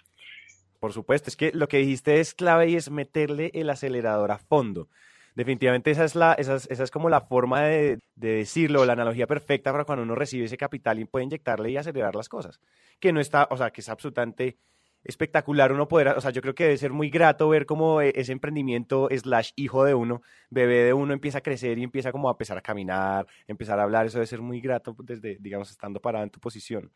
Por 0.79 0.91
supuesto, 0.91 1.29
es 1.29 1.37
que 1.37 1.51
lo 1.53 1.67
que 1.67 1.77
dijiste 1.77 2.19
es 2.19 2.33
clave 2.33 2.69
y 2.69 2.75
es 2.75 2.89
meterle 2.89 3.51
el 3.53 3.69
acelerador 3.69 4.31
a 4.31 4.37
fondo. 4.37 4.89
Definitivamente 5.35 5.91
esa 5.91 6.03
es, 6.03 6.15
la, 6.15 6.33
esa 6.33 6.55
es, 6.55 6.91
como 6.91 7.09
la 7.09 7.21
forma 7.21 7.61
de, 7.61 7.99
de, 8.15 8.29
decirlo, 8.37 8.83
la 8.83 8.93
analogía 8.93 9.27
perfecta 9.27 9.71
para 9.71 9.85
cuando 9.85 10.03
uno 10.03 10.15
recibe 10.15 10.45
ese 10.45 10.57
capital 10.57 10.99
y 10.99 11.05
puede 11.05 11.25
inyectarle 11.25 11.71
y 11.71 11.77
acelerar 11.77 12.15
las 12.15 12.27
cosas. 12.27 12.59
Que 12.99 13.13
no 13.13 13.21
está, 13.21 13.47
o 13.51 13.55
sea, 13.55 13.71
que 13.71 13.79
es 13.79 13.87
absolutamente 13.87 14.57
espectacular 15.03 15.71
uno 15.71 15.87
poder, 15.87 16.09
o 16.09 16.21
sea, 16.21 16.31
yo 16.31 16.41
creo 16.41 16.55
que 16.55 16.65
debe 16.65 16.77
ser 16.77 16.91
muy 16.91 17.09
grato 17.09 17.49
ver 17.49 17.65
cómo 17.65 18.01
e, 18.01 18.11
ese 18.15 18.31
emprendimiento 18.31 19.07
slash 19.11 19.51
hijo 19.55 19.83
de 19.83 19.93
uno, 19.93 20.21
bebé 20.49 20.83
de 20.83 20.93
uno 20.93 21.13
empieza 21.13 21.39
a 21.39 21.41
crecer 21.41 21.77
y 21.77 21.83
empieza 21.83 22.11
como 22.11 22.29
a 22.29 22.33
empezar 22.33 22.57
a 22.57 22.61
caminar, 22.61 23.27
empezar 23.47 23.79
a 23.79 23.83
hablar, 23.83 24.05
eso 24.05 24.17
debe 24.17 24.27
ser 24.27 24.41
muy 24.41 24.61
grato 24.61 24.95
desde, 25.03 25.37
digamos, 25.39 25.69
estando 25.71 25.99
parado 25.99 26.23
en 26.23 26.31
tu 26.31 26.39
posición. 26.39 26.91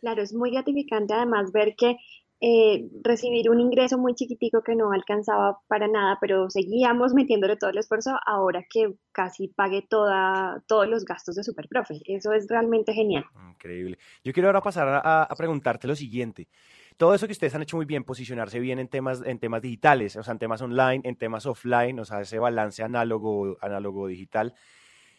Claro, 0.00 0.22
es 0.22 0.34
muy 0.34 0.50
gratificante 0.50 1.14
además 1.14 1.50
ver 1.50 1.74
que 1.76 1.96
eh, 2.40 2.90
recibir 3.02 3.48
un 3.48 3.58
ingreso 3.58 3.96
muy 3.96 4.14
chiquitico 4.14 4.62
que 4.62 4.74
no 4.74 4.92
alcanzaba 4.92 5.60
para 5.66 5.88
nada, 5.88 6.18
pero 6.20 6.50
seguíamos 6.50 7.14
metiéndole 7.14 7.56
todo 7.56 7.70
el 7.70 7.78
esfuerzo 7.78 8.18
ahora 8.26 8.66
que 8.68 8.92
casi 9.12 9.48
pague 9.48 9.80
toda, 9.88 10.62
todos 10.66 10.86
los 10.86 11.06
gastos 11.06 11.36
de 11.36 11.42
Superprofe. 11.42 12.02
Eso 12.04 12.34
es 12.34 12.46
realmente 12.48 12.92
genial. 12.92 13.24
Increíble. 13.50 13.96
Yo 14.22 14.34
quiero 14.34 14.50
ahora 14.50 14.60
pasar 14.60 15.00
a 15.02 15.34
preguntarte 15.38 15.88
lo 15.88 15.96
siguiente 15.96 16.48
todo 16.96 17.14
eso 17.14 17.26
que 17.26 17.32
ustedes 17.32 17.54
han 17.54 17.62
hecho 17.62 17.76
muy 17.76 17.86
bien, 17.86 18.04
posicionarse 18.04 18.60
bien 18.60 18.78
en 18.78 18.88
temas, 18.88 19.22
en 19.24 19.38
temas 19.38 19.62
digitales, 19.62 20.16
o 20.16 20.22
sea, 20.22 20.32
en 20.32 20.38
temas 20.38 20.62
online, 20.62 21.00
en 21.04 21.16
temas 21.16 21.46
offline, 21.46 21.98
o 21.98 22.04
sea, 22.04 22.20
ese 22.20 22.38
balance 22.38 22.82
análogo, 22.82 23.56
análogo 23.60 24.06
digital. 24.06 24.54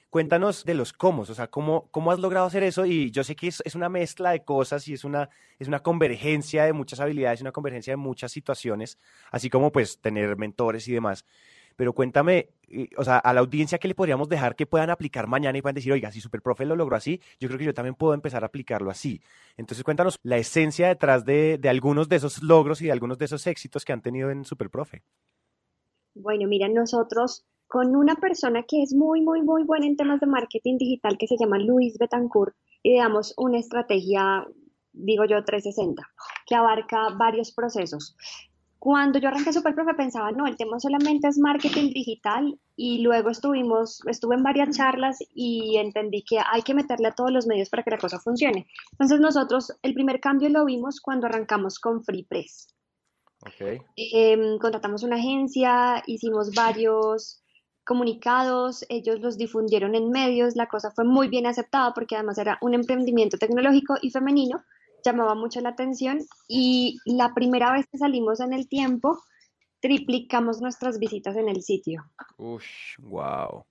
Cuéntanos 0.10 0.64
de 0.64 0.76
los 0.76 0.94
cómo, 0.94 1.24
o 1.24 1.26
sea, 1.26 1.48
cómo, 1.48 1.90
cómo 1.92 2.12
has 2.12 2.20
logrado 2.20 2.46
hacer 2.46 2.64
eso 2.64 2.86
y 2.86 3.12
yo 3.12 3.26
sé 3.26 3.36
que 3.36 3.48
es, 3.48 3.62
es, 3.66 3.76
una 3.76 3.90
mezcla 3.90 4.32
de 4.32 4.46
cosas 4.46 4.88
y 4.88 4.94
es 4.94 5.04
una, 5.04 5.30
es 5.60 5.68
una 5.68 5.80
convergencia 5.80 6.64
de 6.64 6.72
muchas 6.72 7.02
habilidades, 7.02 7.42
una 7.42 7.52
convergencia 7.52 7.92
de 7.92 7.98
muchas 7.98 8.32
situaciones, 8.32 8.98
así 9.30 9.50
como 9.50 9.74
pues 9.74 10.00
tener 10.00 10.38
mentores 10.38 10.88
y 10.88 10.94
demás 10.94 11.26
pero 11.76 11.94
cuéntame, 11.94 12.50
o 12.98 13.04
sea, 13.04 13.18
a 13.18 13.34
la 13.34 13.42
audiencia, 13.42 13.78
¿qué 13.78 13.88
le 13.88 13.96
podríamos 13.96 14.30
dejar 14.30 14.56
que 14.56 14.66
puedan 14.66 14.90
aplicar 14.90 15.28
mañana 15.28 15.58
y 15.58 15.62
puedan 15.62 15.76
decir, 15.76 15.92
oiga, 15.92 16.12
si 16.12 16.22
Superprofe 16.22 16.66
lo 16.66 16.76
logró 16.76 16.96
así, 16.96 17.22
yo 17.40 17.48
creo 17.48 17.60
que 17.60 17.66
yo 17.66 17.74
también 17.74 17.96
puedo 17.96 18.14
empezar 18.14 18.44
a 18.44 18.48
aplicarlo 18.48 18.90
así? 18.90 19.22
Entonces, 19.58 19.84
cuéntanos 19.84 20.20
la 20.24 20.38
esencia 20.38 20.88
detrás 20.88 21.26
de, 21.26 21.58
de 21.58 21.70
algunos 21.70 22.10
de 22.10 22.18
esos 22.18 22.42
logros 22.42 22.82
y 22.82 22.86
de 22.86 22.92
algunos 22.92 23.18
de 23.18 23.26
esos 23.26 23.46
éxitos 23.48 23.86
que 23.86 23.94
han 23.94 24.02
tenido 24.02 24.32
en 24.32 24.46
Superprofe. 24.46 25.04
Bueno, 26.14 26.48
mira, 26.48 26.70
nosotros 26.70 27.46
con 27.68 27.96
una 27.96 28.16
persona 28.16 28.64
que 28.64 28.82
es 28.84 28.94
muy, 28.94 29.22
muy, 29.22 29.42
muy 29.42 29.64
buena 29.64 29.86
en 29.86 29.98
temas 29.98 30.20
de 30.20 30.28
marketing 30.28 30.78
digital 30.78 31.18
que 31.18 31.28
se 31.28 31.36
llama 31.38 31.60
Luis 31.60 31.98
Betancourt, 31.98 32.56
ideamos 32.84 33.34
una 33.38 33.60
estrategia, 33.60 34.48
digo 34.94 35.26
yo, 35.26 35.44
360, 35.44 36.02
que 36.46 36.56
abarca 36.56 37.10
varios 37.18 37.52
procesos 37.52 38.16
cuando 38.86 39.18
yo 39.18 39.30
arranqué 39.30 39.52
Superprofe 39.52 39.96
pensaba, 39.96 40.32
no, 40.32 40.46
el 40.46 40.58
tema 40.58 40.80
solamente 40.80 41.28
es 41.28 41.40
marketing 41.40 41.90
digital 41.92 42.60
y 42.76 43.00
luego 43.02 43.32
estuvimos, 43.32 44.00
estuve 44.06 44.36
en 44.36 44.44
varias 44.44 44.78
charlas 44.78 45.18
y 45.34 45.78
entendí 45.78 46.24
que 46.24 46.38
hay 46.38 46.62
que 46.62 46.76
meterle 46.76 47.08
a 47.08 47.16
todos 47.16 47.32
los 47.32 47.48
medios 47.48 47.68
para 47.70 47.82
que 47.82 47.90
la 47.90 47.98
cosa 47.98 48.20
funcione. 48.20 48.68
Entonces 48.92 49.20
nosotros 49.20 49.74
el 49.82 49.96
primer 49.96 50.20
cambio 50.20 50.50
lo 50.50 50.66
vimos 50.66 51.02
cuando 51.02 51.26
arrancamos 51.26 51.80
con 51.80 52.04
FreePress. 52.04 52.68
Okay. 53.56 53.80
Em, 53.96 54.60
contratamos 54.60 55.02
una 55.02 55.16
agencia, 55.16 56.04
hicimos 56.06 56.54
varios 56.54 57.42
comunicados, 57.86 58.86
ellos 58.90 59.20
los 59.20 59.36
difundieron 59.36 59.96
en 59.96 60.12
medios, 60.12 60.56
la 60.56 60.68
cosa 60.68 60.92
fue 60.92 61.06
muy 61.06 61.28
bien 61.28 61.48
aceptada 61.48 61.92
porque 61.96 62.18
además 62.18 62.38
era 62.38 62.60
un 62.62 62.76
emprendimiento 62.76 63.40
tecnológico 63.40 63.96
y 64.00 64.12
femenino 64.12 64.64
llamaba 65.06 65.36
mucho 65.36 65.62
la 65.62 65.70
atención 65.70 66.20
y 66.48 66.98
la 67.06 67.34
primera 67.34 67.72
vez 67.72 67.86
que 67.88 67.98
salimos 67.98 68.40
en 68.40 68.54
el 68.54 68.68
tiempo, 68.68 69.20
triplicamos 69.80 70.62
nuestras 70.62 71.00
visitas 71.00 71.36
en 71.36 71.48
el 71.48 71.62
sitio. 71.62 72.04
Ush, 72.38 72.98
wow. 73.00 73.64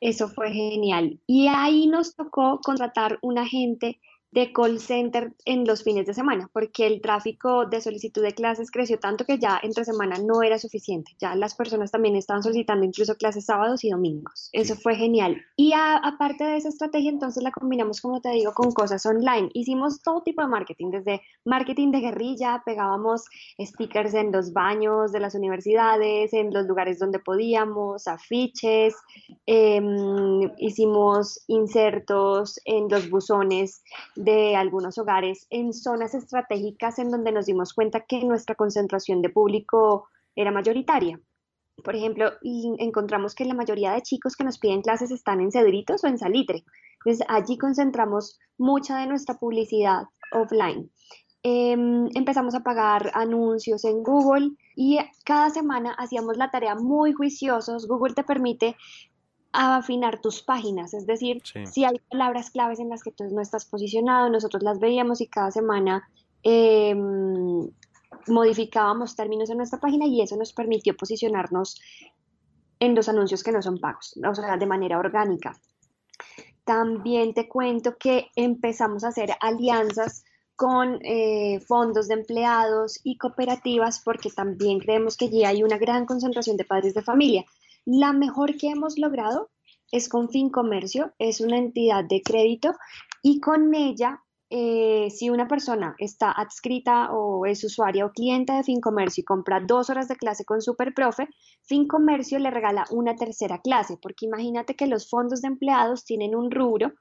Eso 0.00 0.28
fue 0.28 0.52
genial. 0.52 1.20
Y 1.26 1.48
ahí 1.48 1.86
nos 1.86 2.14
tocó 2.14 2.60
contratar 2.60 3.18
un 3.20 3.36
agente 3.38 4.00
de 4.32 4.52
call 4.52 4.78
center 4.78 5.32
en 5.44 5.64
los 5.64 5.82
fines 5.82 6.06
de 6.06 6.14
semana, 6.14 6.48
porque 6.52 6.86
el 6.86 7.00
tráfico 7.00 7.66
de 7.66 7.80
solicitud 7.80 8.22
de 8.22 8.32
clases 8.32 8.70
creció 8.70 8.98
tanto 8.98 9.24
que 9.24 9.38
ya 9.38 9.58
entre 9.62 9.84
semana 9.84 10.16
no 10.24 10.42
era 10.42 10.58
suficiente. 10.58 11.12
Ya 11.18 11.34
las 11.34 11.54
personas 11.54 11.90
también 11.90 12.16
estaban 12.16 12.42
solicitando 12.42 12.84
incluso 12.84 13.16
clases 13.16 13.46
sábados 13.46 13.84
y 13.84 13.90
domingos. 13.90 14.48
Eso 14.52 14.76
fue 14.76 14.94
genial. 14.94 15.42
Y 15.56 15.72
aparte 15.74 16.44
de 16.44 16.56
esa 16.56 16.68
estrategia, 16.68 17.10
entonces 17.10 17.42
la 17.42 17.50
combinamos, 17.50 18.00
como 18.00 18.20
te 18.20 18.30
digo, 18.30 18.52
con 18.52 18.70
cosas 18.72 19.04
online. 19.06 19.50
Hicimos 19.54 20.02
todo 20.02 20.22
tipo 20.22 20.42
de 20.42 20.48
marketing, 20.48 20.90
desde 20.90 21.22
marketing 21.44 21.90
de 21.90 22.00
guerrilla, 22.00 22.62
pegábamos 22.64 23.24
stickers 23.58 24.14
en 24.14 24.32
los 24.32 24.52
baños 24.52 25.12
de 25.12 25.20
las 25.20 25.34
universidades, 25.34 26.32
en 26.32 26.52
los 26.52 26.66
lugares 26.66 26.98
donde 26.98 27.18
podíamos, 27.18 28.06
afiches, 28.06 28.94
em, 29.46 30.50
hicimos 30.58 31.44
insertos 31.48 32.60
en 32.64 32.88
los 32.88 33.10
buzones 33.10 33.82
de 34.20 34.54
algunos 34.54 34.98
hogares 34.98 35.46
en 35.48 35.72
zonas 35.72 36.14
estratégicas 36.14 36.98
en 36.98 37.10
donde 37.10 37.32
nos 37.32 37.46
dimos 37.46 37.72
cuenta 37.72 38.00
que 38.00 38.22
nuestra 38.22 38.54
concentración 38.54 39.22
de 39.22 39.30
público 39.30 40.08
era 40.36 40.50
mayoritaria. 40.50 41.18
Por 41.82 41.96
ejemplo, 41.96 42.30
encontramos 42.42 43.34
que 43.34 43.46
la 43.46 43.54
mayoría 43.54 43.92
de 43.92 44.02
chicos 44.02 44.36
que 44.36 44.44
nos 44.44 44.58
piden 44.58 44.82
clases 44.82 45.10
están 45.10 45.40
en 45.40 45.50
Cedritos 45.50 46.04
o 46.04 46.06
en 46.06 46.18
Salitre. 46.18 46.64
Entonces, 46.98 47.26
allí 47.30 47.56
concentramos 47.56 48.38
mucha 48.58 48.98
de 48.98 49.06
nuestra 49.06 49.38
publicidad 49.38 50.02
offline. 50.32 50.90
Em, 51.42 52.06
empezamos 52.14 52.54
a 52.54 52.60
pagar 52.60 53.10
anuncios 53.14 53.86
en 53.86 54.02
Google 54.02 54.50
y 54.76 54.98
cada 55.24 55.48
semana 55.48 55.94
hacíamos 55.96 56.36
la 56.36 56.50
tarea 56.50 56.74
muy 56.74 57.14
juiciosos. 57.14 57.88
Google 57.88 58.12
te 58.12 58.24
permite 58.24 58.76
a 59.52 59.76
afinar 59.76 60.20
tus 60.20 60.42
páginas, 60.42 60.94
es 60.94 61.06
decir, 61.06 61.42
si 61.64 61.84
hay 61.84 62.00
palabras 62.10 62.50
claves 62.50 62.78
en 62.78 62.88
las 62.88 63.02
que 63.02 63.10
tú 63.10 63.24
no 63.24 63.40
estás 63.40 63.64
posicionado, 63.64 64.28
nosotros 64.30 64.62
las 64.62 64.78
veíamos 64.78 65.20
y 65.20 65.26
cada 65.26 65.50
semana 65.50 66.08
em, 66.42 67.68
modificábamos 68.28 69.16
términos 69.16 69.50
en 69.50 69.56
nuestra 69.56 69.80
página 69.80 70.06
y 70.06 70.20
eso 70.20 70.36
nos 70.36 70.52
permitió 70.52 70.96
posicionarnos 70.96 71.80
en 72.78 72.94
los 72.94 73.08
anuncios 73.08 73.42
que 73.42 73.52
no 73.52 73.60
son 73.60 73.78
pagos, 73.78 74.18
o 74.24 74.34
sea, 74.34 74.56
de 74.56 74.66
manera 74.66 74.98
orgánica. 74.98 75.58
También 76.64 77.34
te 77.34 77.48
cuento 77.48 77.96
que 77.98 78.28
empezamos 78.36 79.02
a 79.02 79.08
hacer 79.08 79.30
alianzas 79.40 80.24
con 80.54 80.98
eh, 81.02 81.58
fondos 81.66 82.06
de 82.06 82.14
empleados 82.14 83.00
y 83.02 83.16
cooperativas 83.16 84.00
porque 84.04 84.30
también 84.30 84.78
creemos 84.78 85.16
que 85.16 85.24
allí 85.24 85.44
hay 85.44 85.62
una 85.62 85.78
gran 85.78 86.06
concentración 86.06 86.56
de 86.56 86.64
padres 86.64 86.94
de 86.94 87.02
familia. 87.02 87.44
La 87.92 88.12
mejor 88.12 88.56
que 88.56 88.68
hemos 88.68 88.98
logrado 88.98 89.50
es 89.90 90.08
con 90.08 90.28
Fincomercio, 90.28 91.12
es 91.18 91.40
una 91.40 91.58
entidad 91.58 92.04
de 92.04 92.22
crédito 92.22 92.72
y 93.20 93.40
con 93.40 93.74
ella, 93.74 94.22
eh, 94.48 95.08
si 95.10 95.28
una 95.28 95.48
persona 95.48 95.96
está 95.98 96.30
adscrita 96.30 97.10
o 97.10 97.46
es 97.46 97.64
usuaria 97.64 98.06
o 98.06 98.12
cliente 98.12 98.52
de 98.52 98.62
Fincomercio 98.62 99.22
y 99.22 99.24
compra 99.24 99.58
dos 99.58 99.90
horas 99.90 100.06
de 100.06 100.14
clase 100.14 100.44
con 100.44 100.62
Superprofe, 100.62 101.28
Fincomercio 101.62 102.38
le 102.38 102.52
regala 102.52 102.84
una 102.90 103.16
tercera 103.16 103.58
clase, 103.58 103.98
porque 104.00 104.26
imagínate 104.26 104.76
que 104.76 104.86
los 104.86 105.10
fondos 105.10 105.42
de 105.42 105.48
empleados 105.48 106.04
tienen 106.04 106.36
un 106.36 106.52
rubro 106.52 106.92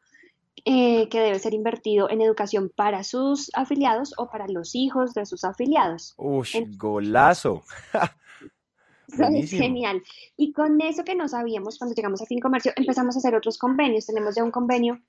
eh, 0.65 1.07
que 1.09 1.19
debe 1.19 1.37
ser 1.37 1.53
invertido 1.53 2.09
en 2.09 2.21
educación 2.21 2.71
para 2.75 3.03
sus 3.03 3.51
afiliados 3.53 4.15
o 4.17 4.27
para 4.27 4.47
los 4.47 4.73
hijos 4.73 5.13
de 5.13 5.27
sus 5.27 5.43
afiliados. 5.43 6.15
Uy, 6.17 6.47
golazo. 6.77 7.61
Es 9.11 9.51
genial. 9.51 10.01
Y 10.37 10.53
con 10.53 10.79
eso 10.81 11.03
que 11.03 11.15
no 11.15 11.27
sabíamos 11.27 11.77
cuando 11.77 11.95
llegamos 11.95 12.21
a 12.21 12.25
Fin 12.25 12.39
Comercio, 12.39 12.71
empezamos 12.75 13.15
a 13.15 13.19
hacer 13.19 13.35
otros 13.35 13.57
convenios. 13.57 14.05
Tenemos 14.05 14.35
ya 14.35 14.43
un 14.43 14.51
convenio 14.51 15.01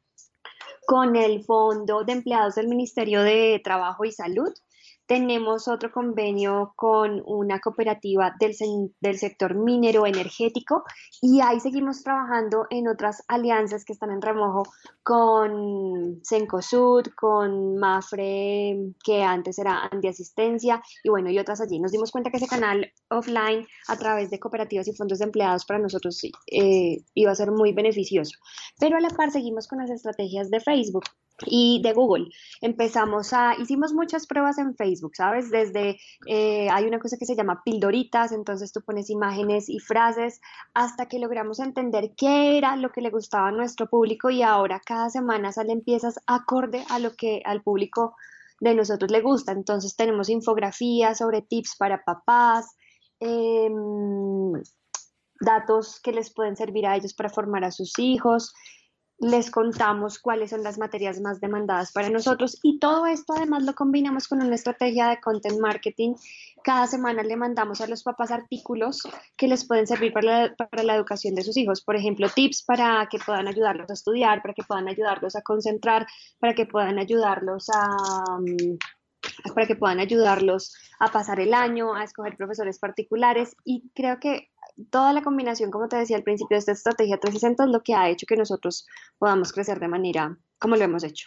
con 0.87 1.17
el 1.17 1.45
Fondo 1.45 2.05
de 2.05 2.13
Empleados 2.13 2.57
del 2.57 2.69
Ministerio 2.69 3.23
de 3.23 3.61
Trabajo 3.63 4.05
y 4.05 4.13
Salud, 4.13 4.53
tenemos 5.11 5.67
otro 5.67 5.91
convenio 5.91 6.73
con 6.77 7.21
una 7.27 7.59
cooperativa 7.59 8.33
del, 8.39 8.55
del, 9.01 9.19
sector 9.19 9.57
minero 9.57 10.07
energético 10.07 10.85
y 11.21 11.41
ahí 11.41 11.59
seguimos 11.59 12.05
trabajando 12.05 12.69
en 12.71 12.87
otras 12.87 13.25
alianzas 13.27 13.85
que 13.85 13.93
están 13.93 14.13
en 14.13 14.23
remojo 14.23 14.63
con 15.03 16.21
Cencosud, 16.25 17.07
con 17.17 17.77
Mafre, 17.77 18.95
que 19.05 19.25
antes 19.25 19.59
era 19.59 19.91
Asistencia 20.09 20.81
y 21.03 21.11
bueno, 21.11 21.29
y 21.29 21.41
otras 21.41 21.61
allí. 21.61 21.81
Nos 21.81 21.91
dimos 21.91 22.13
cuenta 22.13 22.31
que 22.31 22.37
ese 22.37 22.47
canal 22.47 22.93
offline 23.09 23.67
a 23.89 23.97
través 23.97 24.31
de 24.31 24.39
cooperativas 24.39 24.87
y 24.87 24.95
fondos 24.95 25.19
de 25.19 25.25
empleados 25.25 25.65
para 25.65 25.81
nosotros 25.81 26.23
eh, 26.53 26.99
iba 27.15 27.33
a 27.33 27.35
ser 27.35 27.51
muy 27.51 27.73
beneficioso. 27.73 28.39
Pero 28.79 28.97
a 28.97 29.01
la 29.01 29.11
par 29.11 29.33
seguimos 29.33 29.67
con 29.67 29.81
las 29.81 29.91
estrategias 29.91 30.51
de 30.51 30.61
Facebook 30.61 31.03
y 31.47 31.81
de 31.83 31.93
Google. 31.93 32.29
Empezamos 32.61 33.33
a, 33.33 33.55
hicimos 33.59 33.93
muchas 33.93 34.27
pruebas 34.27 34.59
en 34.59 34.75
Facebook, 34.75 35.13
¿sabes? 35.17 35.51
Desde, 35.51 35.99
eh, 36.27 36.69
hay 36.71 36.85
una 36.85 36.99
cosa 36.99 37.17
que 37.17 37.27
se 37.27 37.37
llama 37.37 37.63
pildoritas, 37.65 38.33
entonces 38.33 38.73
tú 38.73 38.83
pones 38.83 39.11
imágenes 39.11 39.69
y 39.69 39.79
frases 39.79 40.41
hasta 40.75 41.07
que 41.07 41.19
logramos 41.19 41.61
entender 41.61 42.13
qué 42.17 42.59
era 42.59 42.77
lo 42.77 42.91
que 42.91 43.01
le 43.01 43.11
gustaba 43.11 43.49
a 43.49 43.53
nuestro 43.53 43.89
público 43.89 44.31
y 44.31 44.43
ahora 44.43 44.81
cada 44.85 45.11
semana 45.11 45.53
salen 45.53 45.83
piezas 45.83 46.19
acorde 46.27 46.85
a 46.89 46.99
lo 46.99 47.15
que 47.15 47.43
al 47.45 47.63
público 47.63 48.15
de 48.61 48.75
nosotros 48.75 49.11
le 49.11 49.21
gusta. 49.21 49.53
Entonces 49.53 49.97
tenemos 49.97 50.29
infografías 50.29 51.19
sobre 51.19 51.43
tips 51.43 51.77
para 51.77 52.05
papás, 52.05 52.77
em, 53.19 54.53
datos 55.41 56.01
que 56.01 56.13
les 56.13 56.33
pueden 56.33 56.57
servir 56.57 56.87
a 56.87 56.97
ellos 56.97 57.15
para 57.15 57.31
formar 57.31 57.65
a 57.65 57.71
sus 57.71 57.99
hijos 57.99 58.53
les 59.21 59.51
contamos 59.51 60.19
cuáles 60.19 60.51
son 60.51 60.63
las 60.63 60.79
materias 60.79 61.21
más 61.21 61.41
demandadas 61.41 61.93
para 61.93 62.09
nosotros 62.09 62.59
y 62.63 62.79
todo 62.79 63.07
esto 63.07 63.35
además 63.35 63.65
lo 63.65 63.75
combinamos 63.75 64.27
con 64.27 64.43
una 64.43 64.55
estrategia 64.55 65.09
de 65.09 65.21
content 65.21 65.61
marketing. 65.61 66.15
Cada 66.65 66.87
semana 66.87 67.23
le 67.23 67.37
mandamos 67.37 67.83
a 67.83 67.87
los 67.87 68.03
papás 68.03 68.31
artículos 68.31 69.03
que 69.37 69.47
les 69.47 69.67
pueden 69.67 69.87
servir 69.87 70.13
para 70.13 70.55
la, 70.83 70.95
educación 70.95 71.35
de 71.35 71.43
sus 71.43 71.57
hijos. 71.59 71.83
Por 71.83 71.97
ejemplo, 71.97 72.29
tips 72.35 72.63
para 72.63 73.07
que 73.11 73.19
puedan 73.19 73.47
ayudarlos 73.47 73.91
a 73.91 73.95
estudiar, 73.95 74.41
para 74.41 74.55
que 74.55 74.63
puedan 74.63 74.89
ayudarlos 74.89 75.37
a 75.37 75.43
concentrar, 75.43 76.07
para 76.39 76.55
que 76.55 76.67
puedan 76.67 76.99
ayudarlos 76.99 77.69
a... 77.75 78.39
Mm, 78.41 78.79
para 79.55 79.67
que 79.67 79.77
puedan 79.77 80.01
ayudarlos 80.01 80.75
a 80.99 81.09
pasar 81.09 81.41
el 81.41 81.53
año, 81.53 81.95
a 81.95 82.05
escoger 82.05 82.37
profesores 82.37 82.79
particulares 82.79 83.55
y 83.65 83.91
creo 83.95 84.19
que 84.19 84.50
toda 84.91 85.13
la 85.13 85.23
combinación, 85.23 85.71
como 85.71 85.89
te 85.89 85.97
decía 85.97 86.17
al 86.17 86.23
principio, 86.23 86.55
de 86.55 86.61
esta 86.61 86.73
estrategia 86.73 87.19
360 87.19 87.65
es 87.65 87.71
lo 87.71 87.83
que 87.83 87.95
ha 87.95 88.09
hecho 88.09 88.27
que 88.27 88.37
nosotros 88.37 88.87
podamos 89.19 89.53
crecer 89.53 89.81
de 89.81 89.89
manera 89.89 90.39
como 90.59 90.77
lo 90.77 90.85
hemos 90.85 91.03
hecho. 91.05 91.27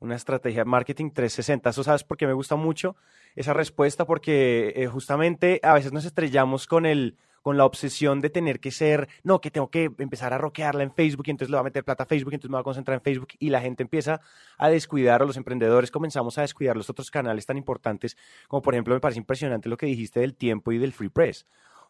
Una 0.00 0.16
estrategia 0.16 0.64
marketing 0.64 1.10
360. 1.10 1.70
Eso 1.70 1.84
sabes 1.84 2.04
por 2.04 2.16
qué 2.16 2.26
me 2.26 2.32
gusta 2.32 2.56
mucho 2.56 2.96
esa 3.36 3.52
respuesta, 3.52 4.04
porque 4.04 4.72
eh, 4.76 4.86
justamente 4.86 5.60
a 5.62 5.72
veces 5.74 5.92
nos 5.92 6.04
estrellamos 6.04 6.66
con 6.66 6.84
el 6.84 7.16
con 7.44 7.58
la 7.58 7.66
obsesión 7.66 8.22
de 8.22 8.30
tener 8.30 8.58
que 8.58 8.70
ser, 8.70 9.06
no, 9.22 9.42
que 9.42 9.50
tengo 9.50 9.68
que 9.68 9.90
empezar 9.98 10.32
a 10.32 10.38
roquearla 10.38 10.82
en 10.82 10.90
Facebook 10.90 11.24
y 11.26 11.30
entonces 11.32 11.50
le 11.50 11.56
voy 11.58 11.60
a 11.60 11.64
meter 11.64 11.84
plata 11.84 12.04
a 12.04 12.06
Facebook 12.06 12.32
y 12.32 12.36
entonces 12.36 12.50
me 12.50 12.54
voy 12.54 12.62
a 12.62 12.64
concentrar 12.64 12.94
en 12.94 13.02
Facebook 13.02 13.28
y 13.38 13.50
la 13.50 13.60
gente 13.60 13.82
empieza 13.82 14.22
a 14.56 14.70
descuidar 14.70 15.22
o 15.22 15.26
los 15.26 15.36
emprendedores 15.36 15.90
comenzamos 15.90 16.38
a 16.38 16.40
descuidar 16.40 16.74
los 16.74 16.88
otros 16.88 17.10
canales 17.10 17.44
tan 17.44 17.58
importantes 17.58 18.16
como 18.48 18.62
por 18.62 18.72
ejemplo 18.72 18.94
me 18.94 19.00
parece 19.00 19.20
impresionante 19.20 19.68
lo 19.68 19.76
que 19.76 19.84
dijiste 19.84 20.20
del 20.20 20.34
tiempo 20.34 20.72
y 20.72 20.78
del 20.78 20.94
free 20.94 21.10
press. 21.10 21.44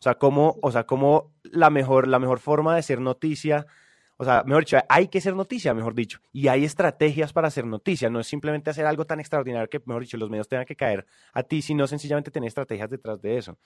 Sea, 0.04 0.16
cómo, 0.16 0.58
o 0.60 0.70
sea, 0.70 0.84
cómo 0.84 1.32
la 1.44 1.70
mejor, 1.70 2.08
la 2.08 2.18
mejor 2.18 2.38
forma 2.38 2.76
de 2.76 2.82
ser 2.82 3.00
noticia, 3.00 3.66
o 4.18 4.24
sea, 4.26 4.42
mejor 4.44 4.64
dicho, 4.64 4.76
hay 4.90 5.08
que 5.08 5.18
ser 5.18 5.34
noticia, 5.34 5.72
mejor 5.72 5.94
dicho, 5.94 6.18
y 6.30 6.48
hay 6.48 6.62
estrategias 6.66 7.32
para 7.32 7.48
hacer 7.48 7.64
noticia, 7.64 8.10
no 8.10 8.20
es 8.20 8.26
simplemente 8.26 8.68
hacer 8.68 8.84
algo 8.84 9.06
tan 9.06 9.18
extraordinario 9.18 9.66
que, 9.70 9.80
mejor 9.86 10.02
dicho, 10.02 10.18
los 10.18 10.28
medios 10.28 10.46
tengan 10.46 10.66
que 10.66 10.76
caer 10.76 11.06
a 11.32 11.42
ti, 11.42 11.62
sino 11.62 11.86
sencillamente 11.86 12.30
tener 12.30 12.48
estrategias 12.48 12.90
detrás 12.90 13.22
de 13.22 13.38
eso. 13.38 13.56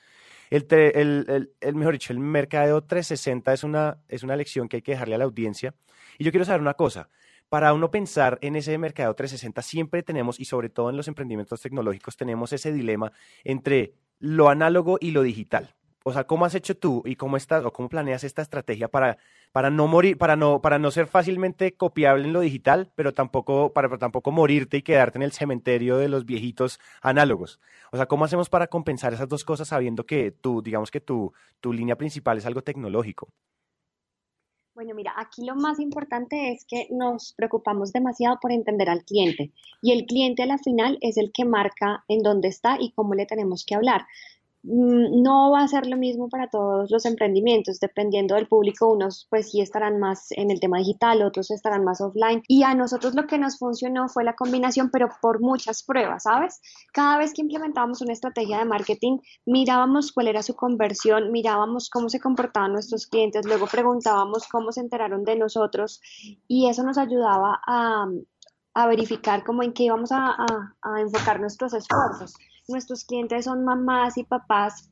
El, 0.48 0.64
el, 0.70 1.52
el, 1.60 1.74
mejor 1.74 1.94
dicho, 1.94 2.12
el 2.12 2.20
mercadeo 2.20 2.82
360 2.84 3.52
es 3.52 3.64
una, 3.64 3.98
es 4.06 4.22
una 4.22 4.36
lección 4.36 4.68
que 4.68 4.76
hay 4.76 4.82
que 4.82 4.92
dejarle 4.92 5.16
a 5.16 5.18
la 5.18 5.24
audiencia. 5.24 5.74
Y 6.18 6.24
yo 6.24 6.30
quiero 6.30 6.44
saber 6.44 6.60
una 6.60 6.74
cosa, 6.74 7.08
para 7.48 7.72
uno 7.72 7.90
pensar 7.90 8.38
en 8.42 8.54
ese 8.54 8.78
mercado 8.78 9.12
360 9.12 9.60
siempre 9.62 10.04
tenemos, 10.04 10.38
y 10.38 10.44
sobre 10.44 10.68
todo 10.68 10.88
en 10.88 10.96
los 10.96 11.08
emprendimientos 11.08 11.60
tecnológicos, 11.62 12.16
tenemos 12.16 12.52
ese 12.52 12.72
dilema 12.72 13.10
entre 13.42 13.94
lo 14.20 14.48
análogo 14.50 14.98
y 15.00 15.10
lo 15.10 15.22
digital. 15.22 15.74
O 16.08 16.12
sea, 16.12 16.24
¿cómo 16.24 16.46
has 16.46 16.54
hecho 16.54 16.74
tú 16.74 17.02
y 17.04 17.16
cómo 17.16 17.36
estás 17.36 17.62
o 17.66 17.72
cómo 17.72 17.90
planeas 17.90 18.24
esta 18.24 18.40
estrategia 18.40 18.88
para, 18.88 19.18
para 19.52 19.68
no 19.68 19.86
morir, 19.86 20.16
para 20.16 20.36
no, 20.36 20.62
para 20.62 20.78
no 20.78 20.90
ser 20.90 21.06
fácilmente 21.06 21.74
copiable 21.74 22.24
en 22.24 22.32
lo 22.32 22.40
digital, 22.40 22.90
pero 22.94 23.12
tampoco, 23.12 23.74
para 23.74 23.98
tampoco 23.98 24.30
morirte 24.30 24.78
y 24.78 24.82
quedarte 24.82 25.18
en 25.18 25.22
el 25.22 25.32
cementerio 25.32 25.98
de 25.98 26.08
los 26.08 26.24
viejitos 26.24 26.80
análogos? 27.02 27.60
O 27.92 27.98
sea, 27.98 28.06
¿cómo 28.06 28.24
hacemos 28.24 28.48
para 28.48 28.68
compensar 28.68 29.12
esas 29.12 29.28
dos 29.28 29.44
cosas 29.44 29.68
sabiendo 29.68 30.06
que 30.06 30.30
tú, 30.30 30.62
digamos 30.62 30.90
que 30.90 31.02
tu, 31.02 31.34
tu 31.60 31.74
línea 31.74 31.96
principal 31.96 32.38
es 32.38 32.46
algo 32.46 32.62
tecnológico? 32.62 33.28
Bueno, 34.78 34.94
mira, 34.94 35.12
aquí 35.16 35.44
lo 35.44 35.56
más 35.56 35.80
importante 35.80 36.52
es 36.52 36.64
que 36.64 36.86
nos 36.90 37.34
preocupamos 37.36 37.92
demasiado 37.92 38.38
por 38.40 38.52
entender 38.52 38.88
al 38.88 39.04
cliente 39.04 39.50
y 39.82 39.90
el 39.90 40.06
cliente 40.06 40.44
a 40.44 40.46
la 40.46 40.56
final 40.56 40.98
es 41.00 41.16
el 41.18 41.32
que 41.34 41.44
marca 41.44 42.04
en 42.06 42.22
dónde 42.22 42.46
está 42.46 42.76
y 42.80 42.92
cómo 42.92 43.14
le 43.14 43.26
tenemos 43.26 43.66
que 43.66 43.74
hablar. 43.74 44.06
Mm, 44.70 45.22
no 45.22 45.50
va 45.50 45.62
a 45.62 45.68
ser 45.68 45.86
lo 45.86 45.96
mismo 45.96 46.28
para 46.28 46.48
todos 46.50 46.90
los 46.90 47.06
emprendimientos, 47.06 47.80
dependiendo 47.80 48.34
del 48.34 48.48
público, 48.48 48.92
unos 48.92 49.26
pues 49.30 49.50
sí 49.50 49.62
estarán 49.62 49.98
más 49.98 50.26
en 50.32 50.50
el 50.50 50.60
tema 50.60 50.76
digital, 50.78 51.22
otros 51.22 51.50
estarán 51.50 51.84
más 51.84 52.02
offline. 52.02 52.42
Y 52.48 52.64
a 52.64 52.74
nosotros 52.74 53.14
lo 53.14 53.26
que 53.26 53.38
nos 53.38 53.58
funcionó 53.58 54.08
fue 54.08 54.24
la 54.24 54.34
combinación, 54.34 54.90
pero 54.90 55.08
por 55.22 55.40
muchas 55.40 55.82
pruebas, 55.82 56.24
¿sabes? 56.24 56.60
Cada 56.92 57.16
vez 57.16 57.32
que 57.32 57.40
implementábamos 57.40 58.02
una 58.02 58.12
estrategia 58.12 58.58
de 58.58 58.66
marketing, 58.66 59.18
mirábamos 59.46 60.12
cuál 60.12 60.28
era 60.28 60.42
su 60.42 60.54
conversión, 60.54 61.32
mirábamos 61.32 61.88
cómo 61.88 62.10
se 62.10 62.20
comportaban 62.20 62.72
nuestros 62.74 63.06
clientes, 63.06 63.46
luego 63.46 63.66
preguntábamos 63.66 64.46
cómo 64.48 64.70
se 64.72 64.80
enteraron 64.80 65.24
de 65.24 65.36
nosotros 65.36 66.02
y 66.46 66.68
eso 66.68 66.82
nos 66.82 66.98
ayudaba 66.98 67.58
a, 67.66 68.06
verificar 68.86 69.42
cómo 69.44 69.64
en 69.64 69.72
qué 69.72 69.84
íbamos 69.84 70.12
a 70.12 70.36
enfocar 71.00 71.40
nuestros 71.40 71.74
esfuerzos 71.74 72.34
nuestros 72.68 73.04
clientes 73.04 73.46
son 73.46 73.64
mamás 73.64 74.18
y 74.18 74.24
papás 74.24 74.90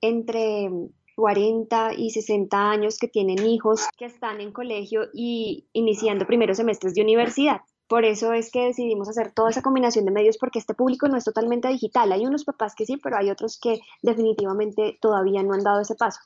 entre 0.00 0.70
40 1.16 1.94
y 1.96 2.10
60 2.10 2.70
años 2.70 2.98
que 2.98 3.08
tienen 3.08 3.44
hijos 3.46 3.86
que 3.96 4.04
están 4.04 4.40
en 4.40 4.52
colegio 4.52 5.08
y 5.14 5.66
iniciando 5.72 6.26
primeros 6.26 6.58
semestres 6.58 6.94
de 6.94 7.02
universidad. 7.02 7.62
Por 7.88 8.04
eso 8.04 8.32
es 8.32 8.50
que 8.50 8.64
decidimos 8.64 9.08
hacer 9.08 9.32
toda 9.32 9.50
esa 9.50 9.62
combinación 9.62 10.04
de 10.04 10.10
medios 10.10 10.38
porque 10.38 10.58
este 10.58 10.74
público 10.74 11.08
no 11.08 11.16
es 11.16 11.24
totalmente 11.24 11.68
digital. 11.68 12.12
Hay 12.12 12.26
unos 12.26 12.44
papás 12.44 12.74
que 12.74 12.84
sí, 12.84 12.96
pero 12.96 13.16
hay 13.16 13.30
otros 13.30 13.58
que 13.60 13.80
definitivamente 14.02 14.98
todavía 15.00 15.42
no 15.42 15.54
han 15.54 15.62
dado 15.62 15.80
ese 15.80 15.94
paso. 15.94 16.20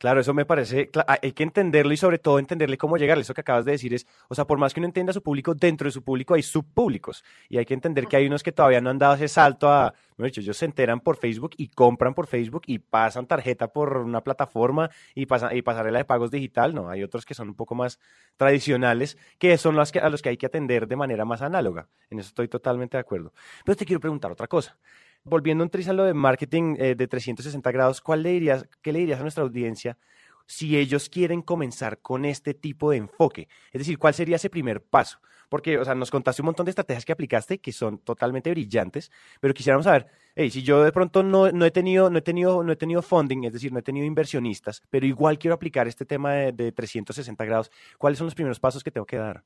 Claro, 0.00 0.22
eso 0.22 0.32
me 0.32 0.46
parece, 0.46 0.90
hay 1.06 1.32
que 1.32 1.42
entenderlo 1.42 1.92
y 1.92 1.96
sobre 1.98 2.18
todo 2.18 2.38
entenderle 2.38 2.78
cómo 2.78 2.96
llegarle. 2.96 3.20
Eso 3.20 3.34
que 3.34 3.42
acabas 3.42 3.66
de 3.66 3.72
decir 3.72 3.92
es, 3.92 4.06
o 4.28 4.34
sea, 4.34 4.46
por 4.46 4.56
más 4.56 4.72
que 4.72 4.80
uno 4.80 4.86
entienda 4.86 5.12
su 5.12 5.22
público, 5.22 5.54
dentro 5.54 5.88
de 5.88 5.90
su 5.92 6.02
público 6.02 6.32
hay 6.32 6.42
subpúblicos 6.42 7.22
y 7.50 7.58
hay 7.58 7.66
que 7.66 7.74
entender 7.74 8.06
que 8.06 8.16
hay 8.16 8.26
unos 8.26 8.42
que 8.42 8.50
todavía 8.50 8.80
no 8.80 8.88
han 8.88 8.98
dado 8.98 9.16
ese 9.16 9.28
salto 9.28 9.70
a, 9.70 9.92
no 10.16 10.24
dicho, 10.24 10.40
ellos 10.40 10.56
se 10.56 10.64
enteran 10.64 11.00
por 11.00 11.18
Facebook 11.18 11.50
y 11.58 11.68
compran 11.68 12.14
por 12.14 12.28
Facebook 12.28 12.62
y 12.64 12.78
pasan 12.78 13.26
tarjeta 13.26 13.74
por 13.74 13.98
una 13.98 14.22
plataforma 14.22 14.88
y, 15.14 15.26
pasan, 15.26 15.54
y 15.54 15.60
pasarela 15.60 15.98
de 15.98 16.06
pagos 16.06 16.30
digital. 16.30 16.74
No, 16.74 16.88
hay 16.88 17.02
otros 17.02 17.26
que 17.26 17.34
son 17.34 17.48
un 17.50 17.54
poco 17.54 17.74
más 17.74 17.98
tradicionales, 18.38 19.18
que 19.38 19.58
son 19.58 19.76
los 19.76 19.92
que, 19.92 19.98
a 19.98 20.08
los 20.08 20.22
que 20.22 20.30
hay 20.30 20.38
que 20.38 20.46
atender 20.46 20.88
de 20.88 20.96
manera 20.96 21.26
más 21.26 21.42
análoga. 21.42 21.90
En 22.08 22.20
eso 22.20 22.28
estoy 22.28 22.48
totalmente 22.48 22.96
de 22.96 23.02
acuerdo. 23.02 23.34
Pero 23.66 23.76
te 23.76 23.84
quiero 23.84 24.00
preguntar 24.00 24.32
otra 24.32 24.46
cosa 24.46 24.78
volviendo 25.24 25.64
un 25.64 25.70
a 25.88 25.92
lo 25.92 26.04
de 26.04 26.14
marketing 26.14 26.76
eh, 26.78 26.94
de 26.94 27.08
360 27.08 27.70
grados, 27.72 28.00
¿cuál 28.00 28.22
le 28.22 28.30
dirías, 28.30 28.66
¿qué 28.82 28.92
le 28.92 29.00
dirías 29.00 29.20
a 29.20 29.22
nuestra 29.22 29.42
audiencia 29.44 29.98
si 30.46 30.76
ellos 30.76 31.08
quieren 31.08 31.42
comenzar 31.42 31.98
con 32.00 32.24
este 32.24 32.54
tipo 32.54 32.90
de 32.90 32.98
enfoque? 32.98 33.48
Es 33.72 33.80
decir, 33.80 33.98
¿cuál 33.98 34.14
sería 34.14 34.36
ese 34.36 34.50
primer 34.50 34.82
paso? 34.82 35.20
Porque, 35.48 35.78
o 35.78 35.84
sea, 35.84 35.96
nos 35.96 36.12
contaste 36.12 36.42
un 36.42 36.46
montón 36.46 36.64
de 36.66 36.70
estrategias 36.70 37.04
que 37.04 37.12
aplicaste 37.12 37.58
que 37.58 37.72
son 37.72 37.98
totalmente 37.98 38.50
brillantes, 38.50 39.10
pero 39.40 39.52
quisiéramos 39.52 39.84
saber, 39.84 40.06
hey, 40.36 40.48
si 40.48 40.62
yo 40.62 40.84
de 40.84 40.92
pronto 40.92 41.24
no, 41.24 41.50
no, 41.50 41.64
he 41.64 41.72
tenido, 41.72 42.08
no, 42.08 42.18
he 42.18 42.22
tenido, 42.22 42.62
no 42.62 42.72
he 42.72 42.76
tenido 42.76 43.02
funding, 43.02 43.44
es 43.44 43.52
decir, 43.52 43.72
no 43.72 43.80
he 43.80 43.82
tenido 43.82 44.06
inversionistas, 44.06 44.82
pero 44.90 45.06
igual 45.06 45.38
quiero 45.38 45.54
aplicar 45.54 45.88
este 45.88 46.04
tema 46.04 46.34
de, 46.34 46.52
de 46.52 46.70
360 46.70 47.44
grados, 47.44 47.70
¿cuáles 47.98 48.18
son 48.18 48.26
los 48.26 48.34
primeros 48.34 48.60
pasos 48.60 48.84
que 48.84 48.92
tengo 48.92 49.06
que 49.06 49.16
dar? 49.16 49.44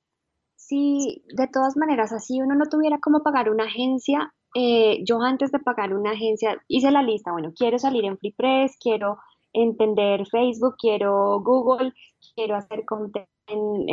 Sí, 0.57 1.23
de 1.35 1.47
todas 1.49 1.77
maneras, 1.77 2.13
así 2.13 2.41
uno 2.41 2.55
no 2.55 2.67
tuviera 2.67 2.99
cómo 2.99 3.23
pagar 3.23 3.51
una 3.51 3.65
agencia, 3.65 4.35
eh, 4.55 5.03
yo 5.05 5.21
antes 5.21 5.51
de 5.51 5.59
pagar 5.59 5.95
una 5.95 6.13
agencia 6.13 6.63
hice 6.69 6.91
la 6.91 7.03
lista, 7.03 7.33
bueno, 7.33 7.53
quiero 7.57 7.79
salir 7.79 8.05
en 8.05 8.19
FreePress, 8.19 8.77
quiero 8.81 9.19
entender 9.53 10.27
Facebook, 10.27 10.77
quiero 10.79 11.41
Google, 11.41 11.93
quiero 12.35 12.57
hacer 12.57 12.85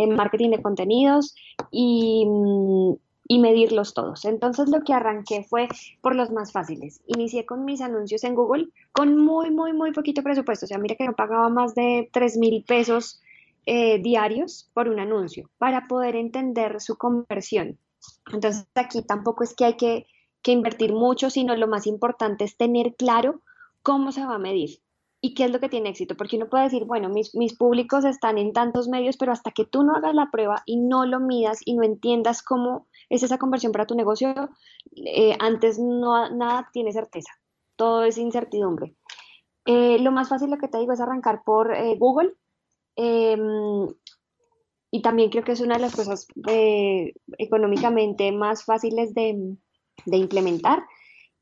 marketing 0.10 0.52
de 0.52 0.62
contenidos 0.62 1.36
y, 1.72 2.26
mm, 2.26 2.94
y, 3.28 3.40
medirlos 3.40 3.94
todos. 3.94 4.26
Entonces 4.26 4.70
lo 4.70 4.82
que 4.82 4.94
arranqué 4.94 5.44
fue 5.44 5.68
por 6.02 6.16
los 6.16 6.32
más 6.32 6.52
fáciles. 6.52 7.02
Inicié 7.06 7.46
con 7.46 7.64
mis 7.66 7.82
anuncios 7.82 8.24
en 8.24 8.36
Google 8.36 8.68
con 8.92 9.18
muy, 9.18 9.52
muy, 9.52 9.74
muy 9.74 9.92
poquito 9.94 10.24
presupuesto. 10.24 10.66
O 10.66 10.68
sea, 10.68 10.78
mira 10.80 10.96
que 10.96 11.06
no 11.06 11.14
pagaba 11.14 11.50
más 11.50 11.76
de 11.76 12.10
3 12.12 12.38
mil 12.38 12.64
pesos 12.64 13.22
eh, 13.66 14.00
diarios 14.00 14.70
por 14.74 14.90
un 14.90 15.00
anuncio 15.00 15.50
para 15.58 15.88
poder 15.88 16.16
entender 16.16 16.82
su 16.82 16.98
conversión. 16.98 17.78
Entonces 18.34 18.68
aquí 18.76 19.04
tampoco 19.04 19.44
es 19.44 19.54
que 19.56 19.66
hay 19.66 19.76
que 19.76 20.08
que 20.42 20.52
invertir 20.52 20.94
mucho, 20.94 21.30
sino 21.30 21.56
lo 21.56 21.68
más 21.68 21.88
importante 21.88 22.44
es 22.44 22.58
tener 22.58 22.96
claro 22.96 23.42
cómo 23.84 24.12
se 24.12 24.26
va 24.26 24.36
a 24.36 24.40
medir 24.40 24.82
y 25.24 25.36
qué 25.36 25.46
es 25.46 25.52
lo 25.52 25.60
que 25.60 25.70
tiene 25.70 25.90
éxito, 25.90 26.18
porque 26.18 26.36
uno 26.36 26.50
puede 26.50 26.64
decir, 26.64 26.86
bueno, 26.86 27.08
mis, 27.08 27.36
mis 27.36 27.56
públicos 27.56 28.06
están 28.06 28.40
en 28.40 28.54
tantos 28.54 28.88
medios, 28.88 29.18
pero 29.18 29.32
hasta 29.32 29.52
que 29.52 29.66
tú 29.66 29.84
no 29.84 29.96
hagas 29.96 30.16
la 30.16 30.32
prueba 30.32 30.64
y 30.66 30.78
no 30.78 31.06
lo 31.06 31.20
midas 31.20 31.60
y 31.64 31.76
no 31.76 31.84
entiendas 31.84 32.42
cómo 32.42 32.88
es 33.08 33.22
esa 33.22 33.38
conversión 33.38 33.72
para 33.72 33.86
tu 33.86 33.94
negocio, 33.96 34.34
eh, 34.96 35.38
antes 35.40 35.78
no, 35.78 36.32
nada 36.32 36.70
tiene 36.74 36.92
certeza, 36.92 37.32
todo 37.76 38.04
es 38.04 38.18
incertidumbre. 38.18 38.96
Eh, 39.66 40.00
lo 40.00 40.12
más 40.12 40.30
fácil, 40.30 40.50
lo 40.50 40.58
que 40.58 40.68
te 40.68 40.80
digo, 40.80 40.94
es 40.94 41.00
arrancar 41.00 41.44
por 41.44 41.72
eh, 41.72 41.96
Google. 42.00 42.34
Em, 42.96 43.88
y 44.90 45.02
también 45.04 45.30
creo 45.30 45.44
que 45.44 45.52
es 45.52 45.62
una 45.62 45.76
de 45.76 45.82
las 45.82 45.96
cosas 45.96 46.28
económicamente 47.38 48.32
más 48.32 48.66
fáciles 48.66 49.14
de, 49.14 49.56
de 50.06 50.18
implementar. 50.18 50.84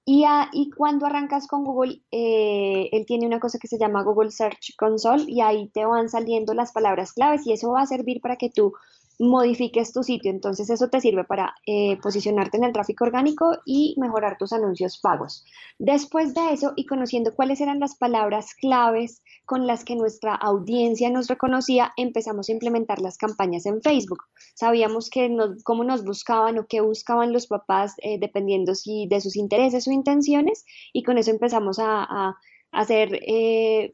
Y, 0.05 0.25
y, 0.53 0.71
cuando 0.71 1.05
arrancas 1.05 1.45
con 1.45 1.63
Google, 1.63 2.01
eh, 2.09 2.89
él 2.91 3.05
tiene 3.05 3.27
una 3.27 3.39
cosa 3.39 3.59
que 3.59 3.67
se 3.67 3.77
llama 3.77 4.01
Google 4.01 4.31
Search 4.31 4.75
Console 4.75 5.25
y 5.27 5.41
ahí 5.41 5.69
te 5.69 5.85
van 5.85 6.09
saliendo 6.09 6.55
las 6.55 6.71
palabras 6.71 7.13
claves 7.13 7.45
y 7.45 7.53
eso 7.53 7.71
va 7.71 7.81
a 7.81 7.85
servir 7.85 8.19
para 8.19 8.35
que 8.35 8.49
tú 8.49 8.73
modifiques 9.19 9.91
tu 9.91 10.01
sitio. 10.01 10.31
Entonces 10.31 10.69
eso 10.69 10.89
te 10.89 11.01
sirve 11.01 11.25
para 11.25 11.53
eh, 11.67 11.97
posicionarte 12.01 12.57
en 12.57 12.63
el 12.63 12.73
tráfico 12.73 13.03
orgánico 13.03 13.57
y 13.65 13.95
mejorar 13.99 14.37
tus 14.37 14.53
anuncios 14.53 14.97
pagos. 14.99 15.45
Después 15.77 16.33
de 16.33 16.53
eso 16.53 16.73
y 16.75 16.85
conociendo 16.85 17.35
cuáles 17.35 17.61
eran 17.61 17.79
las 17.79 17.95
palabras 17.95 18.55
claves 18.55 19.21
con 19.45 19.67
las 19.67 19.83
que 19.83 19.95
nuestra 19.95 20.35
audiencia 20.35 21.09
nos 21.09 21.27
reconocía, 21.27 21.91
empezamos 21.97 22.49
a 22.49 22.53
implementar 22.53 23.01
las 23.01 23.17
campañas 23.17 23.65
en 23.65 23.81
Facebook. 23.81 24.23
Sabíamos 24.55 25.09
que 25.09 25.29
cómo 25.63 25.83
nos 25.83 26.03
buscaban 26.03 26.57
o 26.57 26.65
qué 26.67 26.81
buscaban 26.81 27.33
los 27.33 27.47
papás 27.47 27.95
eh, 28.01 28.19
dependiendo 28.19 28.73
si 28.73 29.07
de 29.07 29.21
sus 29.21 29.35
intereses 29.35 29.87
o 29.87 29.91
intenciones 29.91 30.65
y 30.93 31.03
con 31.03 31.17
eso 31.17 31.31
empezamos 31.31 31.77
a, 31.79 32.35
hacer 32.71 33.19
eh, 33.27 33.91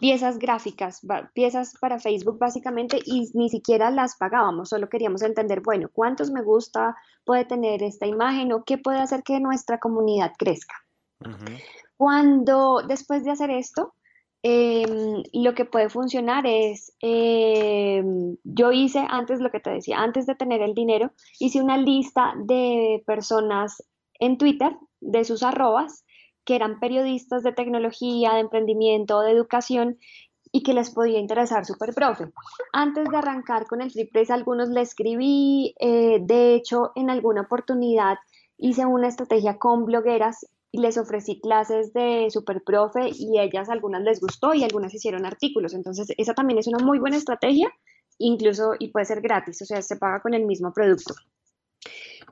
piezas 0.00 0.38
gráficas, 0.38 1.00
piezas 1.34 1.74
para 1.80 2.00
Facebook 2.00 2.38
básicamente 2.38 2.98
y 3.04 3.30
ni 3.34 3.48
siquiera 3.50 3.90
las 3.90 4.16
pagábamos, 4.16 4.70
solo 4.70 4.88
queríamos 4.88 5.22
entender, 5.22 5.60
bueno, 5.60 5.88
cuántos 5.92 6.30
me 6.30 6.42
gusta 6.42 6.96
puede 7.24 7.44
tener 7.44 7.82
esta 7.82 8.06
imagen 8.06 8.52
o 8.52 8.64
qué 8.64 8.78
puede 8.78 8.98
hacer 8.98 9.22
que 9.22 9.38
nuestra 9.40 9.78
comunidad 9.78 10.32
crezca. 10.38 10.74
Cuando 11.96 12.82
después 12.86 13.24
de 13.24 13.30
hacer 13.30 13.50
esto, 13.50 13.92
em, 14.42 15.22
lo 15.34 15.54
que 15.54 15.66
puede 15.66 15.90
funcionar 15.90 16.46
es, 16.46 16.94
em, 17.00 18.36
yo 18.42 18.72
hice 18.72 19.04
antes 19.06 19.40
lo 19.40 19.50
que 19.50 19.60
te 19.60 19.70
decía, 19.70 19.98
antes 19.98 20.24
de 20.24 20.34
tener 20.34 20.62
el 20.62 20.74
dinero, 20.74 21.12
hice 21.38 21.60
una 21.60 21.76
lista 21.76 22.32
de 22.36 23.02
personas 23.06 23.84
en 24.18 24.38
Twitter, 24.38 24.74
de 25.00 25.24
sus 25.24 25.42
arrobas, 25.42 26.04
que 26.50 26.56
eran 26.56 26.80
periodistas 26.80 27.44
de 27.44 27.52
tecnología, 27.52 28.34
de 28.34 28.40
emprendimiento, 28.40 29.20
de 29.20 29.30
educación 29.30 29.98
y 30.50 30.64
que 30.64 30.74
les 30.74 30.90
podía 30.90 31.20
interesar 31.20 31.64
Super 31.64 31.94
Profe. 31.94 32.24
Antes 32.72 33.08
de 33.08 33.16
arrancar 33.16 33.68
con 33.68 33.80
el 33.80 33.92
Free 33.92 34.10
Press, 34.10 34.32
algunos 34.32 34.68
le 34.68 34.80
escribí, 34.80 35.76
eh, 35.78 36.18
de 36.20 36.56
hecho, 36.56 36.90
en 36.96 37.08
alguna 37.08 37.42
oportunidad 37.42 38.18
hice 38.58 38.84
una 38.84 39.06
estrategia 39.06 39.58
con 39.58 39.84
blogueras 39.84 40.44
y 40.72 40.80
les 40.80 40.98
ofrecí 40.98 41.40
clases 41.40 41.92
de 41.92 42.26
Super 42.30 42.64
Profe 42.66 43.10
y 43.14 43.38
ellas 43.38 43.68
algunas 43.68 44.02
les 44.02 44.20
gustó 44.20 44.52
y 44.52 44.64
algunas 44.64 44.92
hicieron 44.92 45.26
artículos. 45.26 45.72
Entonces, 45.72 46.08
esa 46.18 46.34
también 46.34 46.58
es 46.58 46.66
una 46.66 46.84
muy 46.84 46.98
buena 46.98 47.16
estrategia, 47.16 47.70
incluso 48.18 48.72
y 48.76 48.90
puede 48.90 49.06
ser 49.06 49.20
gratis, 49.20 49.62
o 49.62 49.66
sea, 49.66 49.80
se 49.82 49.94
paga 49.98 50.20
con 50.20 50.34
el 50.34 50.46
mismo 50.46 50.72
producto. 50.72 51.14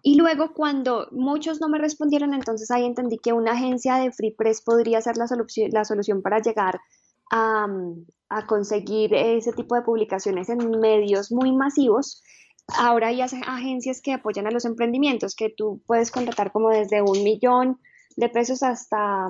Y 0.02 0.16
luego 0.16 0.52
cuando 0.54 1.08
muchos 1.10 1.60
no 1.60 1.68
me 1.68 1.78
respondieron, 1.78 2.34
entonces 2.34 2.70
ahí 2.70 2.84
entendí 2.84 3.18
que 3.18 3.32
una 3.32 3.52
agencia 3.52 3.96
de 3.96 4.12
Free 4.12 4.32
Press 4.32 4.62
podría 4.62 5.00
ser 5.00 5.16
la 5.16 5.26
solución, 5.26 6.22
para 6.22 6.40
llegar 6.40 6.80
a, 7.30 7.66
a 8.28 8.46
conseguir 8.46 9.14
ese 9.14 9.52
tipo 9.52 9.74
de 9.74 9.82
publicaciones 9.82 10.48
en 10.48 10.78
medios 10.80 11.32
muy 11.32 11.52
masivos. 11.52 12.22
Ahora 12.78 13.08
hay 13.08 13.22
agencias 13.22 14.00
que 14.02 14.12
apoyan 14.12 14.46
a 14.46 14.50
los 14.50 14.64
emprendimientos, 14.64 15.34
que 15.34 15.48
tú 15.48 15.82
puedes 15.86 16.10
contratar 16.10 16.52
como 16.52 16.68
desde 16.70 17.02
un 17.02 17.24
millón 17.24 17.80
de 18.16 18.28
pesos 18.28 18.62
hasta, 18.62 19.28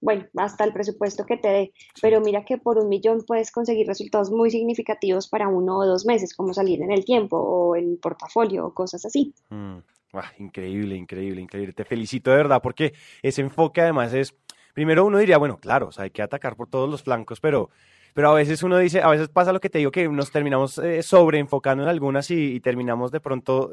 bueno, 0.00 0.26
hasta 0.36 0.64
el 0.64 0.72
presupuesto 0.72 1.24
que 1.24 1.36
te 1.36 1.48
dé. 1.48 1.72
Pero 2.00 2.20
mira 2.20 2.44
que 2.44 2.58
por 2.58 2.78
un 2.78 2.88
millón 2.88 3.24
puedes 3.26 3.50
conseguir 3.50 3.86
resultados 3.86 4.30
muy 4.30 4.50
significativos 4.50 5.28
para 5.28 5.48
uno 5.48 5.78
o 5.78 5.86
dos 5.86 6.06
meses, 6.06 6.34
como 6.34 6.52
salir 6.52 6.82
en 6.82 6.92
el 6.92 7.04
tiempo 7.04 7.36
o 7.36 7.76
en 7.76 7.96
portafolio 7.98 8.66
o 8.66 8.74
cosas 8.74 9.04
así. 9.04 9.34
Mm, 9.50 9.78
ah, 10.14 10.32
increíble, 10.38 10.96
increíble, 10.96 11.40
increíble. 11.40 11.72
Te 11.72 11.84
felicito 11.84 12.30
de 12.30 12.36
verdad 12.36 12.60
porque 12.62 12.92
ese 13.22 13.42
enfoque 13.42 13.80
además 13.80 14.12
es, 14.14 14.34
primero 14.74 15.04
uno 15.04 15.18
diría, 15.18 15.38
bueno, 15.38 15.58
claro, 15.58 15.88
o 15.88 15.92
sea, 15.92 16.04
hay 16.04 16.10
que 16.10 16.22
atacar 16.22 16.56
por 16.56 16.68
todos 16.68 16.88
los 16.88 17.02
flancos, 17.02 17.40
pero 17.40 17.70
pero 18.16 18.30
a 18.30 18.34
veces 18.34 18.62
uno 18.62 18.78
dice, 18.78 19.02
a 19.02 19.10
veces 19.10 19.28
pasa 19.28 19.52
lo 19.52 19.60
que 19.60 19.68
te 19.68 19.76
digo, 19.76 19.90
que 19.90 20.08
nos 20.08 20.30
terminamos 20.30 20.78
eh, 20.78 21.02
sobreenfocando 21.02 21.82
en 21.82 21.90
algunas 21.90 22.30
y, 22.30 22.60
terminamos 22.60 23.12
de 23.12 23.20
pronto 23.20 23.70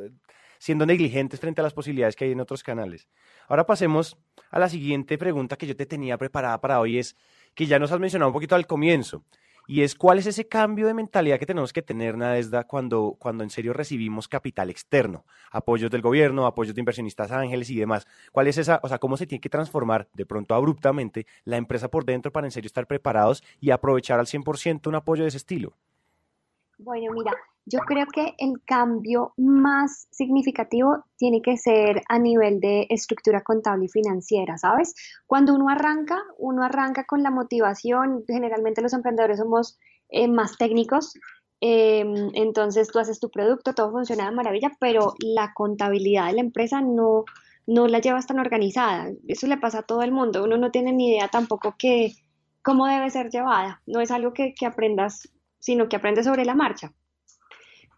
siendo 0.64 0.86
negligentes 0.86 1.42
frente 1.42 1.60
a 1.60 1.64
las 1.64 1.74
posibilidades 1.74 2.16
que 2.16 2.24
hay 2.24 2.32
en 2.32 2.40
otros 2.40 2.64
canales. 2.64 3.10
Ahora 3.50 3.66
pasemos 3.66 4.16
a 4.50 4.60
la 4.60 4.70
siguiente 4.70 5.18
pregunta 5.18 5.58
que 5.58 5.68
yo 5.68 5.76
te 5.76 5.86
tenía 5.86 6.18
preparada 6.18 6.62
para 6.62 6.80
hoy, 6.80 7.00
es 7.00 7.18
que 7.54 7.66
ya 7.66 7.80
nos 7.80 7.92
has 7.92 8.00
mencionado 8.00 8.30
un 8.30 8.34
poquito 8.34 8.56
al 8.56 8.66
comienzo, 8.66 9.26
y 9.68 9.82
es 9.82 9.94
cuál 9.94 10.20
es 10.20 10.26
ese 10.26 10.48
cambio 10.48 10.88
de 10.88 10.94
mentalidad 10.94 11.38
que 11.38 11.46
tenemos 11.46 11.74
que 11.74 11.82
tener, 11.82 12.16
Nadesda, 12.18 12.64
cuando, 12.64 13.18
cuando 13.20 13.44
en 13.44 13.50
serio 13.50 13.74
recibimos 13.74 14.30
capital 14.30 14.70
externo, 14.70 15.26
apoyos 15.52 15.92
del 15.92 16.02
gobierno, 16.02 16.46
apoyos 16.46 16.74
de 16.74 16.80
inversionistas 16.80 17.34
ángeles 17.34 17.70
y 17.70 17.76
demás. 17.76 18.08
¿Cuál 18.32 18.48
es 18.48 18.58
esa, 18.58 18.80
o 18.84 18.88
sea, 18.88 19.00
cómo 19.00 19.18
se 19.18 19.28
tiene 19.28 19.42
que 19.42 19.50
transformar 19.50 20.08
de 20.14 20.26
pronto 20.26 20.56
abruptamente 20.56 21.28
la 21.44 21.58
empresa 21.58 21.90
por 21.90 22.06
dentro 22.06 22.32
para 22.32 22.48
en 22.48 22.52
serio 22.52 22.68
estar 22.68 22.88
preparados 22.88 23.44
y 23.60 23.72
aprovechar 23.72 24.18
al 24.18 24.28
100% 24.28 24.88
un 24.88 24.96
apoyo 24.96 25.24
de 25.24 25.28
ese 25.28 25.38
estilo? 25.38 25.76
Bueno, 26.78 27.12
mira, 27.14 27.34
yo 27.66 27.80
creo 27.80 28.06
que 28.08 28.34
el 28.38 28.62
cambio 28.66 29.34
más 29.38 30.08
significativo 30.12 31.06
tiene 31.18 31.42
que 31.42 31.58
ser 31.58 32.02
a 32.10 32.20
nivel 32.20 32.60
de 32.60 32.88
estructura 32.90 33.42
contable 33.42 33.86
y 33.86 33.90
financiera, 33.90 34.58
¿sabes? 34.58 34.94
Cuando 35.26 35.56
uno 35.56 35.70
arranca, 35.70 36.22
uno 36.38 36.64
arranca 36.64 37.06
con 37.06 37.24
la 37.24 37.32
motivación, 37.32 38.24
generalmente 38.28 38.82
los 38.82 38.94
emprendedores 38.94 39.40
somos 39.40 39.80
eh, 40.10 40.28
más 40.28 40.58
técnicos, 40.58 41.14
em, 41.62 42.32
entonces 42.34 42.90
tú 42.90 43.00
haces 43.00 43.20
tu 43.20 43.30
producto, 43.30 43.74
todo 43.74 43.92
funciona 43.92 44.30
de 44.30 44.36
maravilla, 44.36 44.72
pero 44.80 45.14
la 45.20 45.54
contabilidad 45.54 46.28
de 46.28 46.34
la 46.34 46.42
empresa 46.42 46.82
no, 46.82 47.24
no 47.66 47.88
la 47.88 48.00
llevas 48.00 48.28
tan 48.28 48.40
organizada. 48.40 49.10
Eso 49.28 49.48
le 49.48 49.58
pasa 49.58 49.80
a 49.80 49.84
todo 49.84 50.02
el 50.04 50.12
mundo, 50.12 50.44
uno 50.44 50.58
no 50.58 50.72
tiene 50.72 50.92
ni 50.92 51.10
idea 51.12 51.30
tampoco 51.30 51.76
que 51.78 52.14
cómo 52.62 52.88
debe 52.88 53.10
ser 53.10 53.30
llevada, 53.30 53.82
no 53.86 54.02
es 54.02 54.12
algo 54.12 54.34
que, 54.34 54.54
que 54.54 54.66
aprendas, 54.66 55.30
sino 55.60 55.88
que 55.88 55.96
aprendes 55.96 56.26
sobre 56.26 56.46
la 56.46 56.56
marcha. 56.56 56.94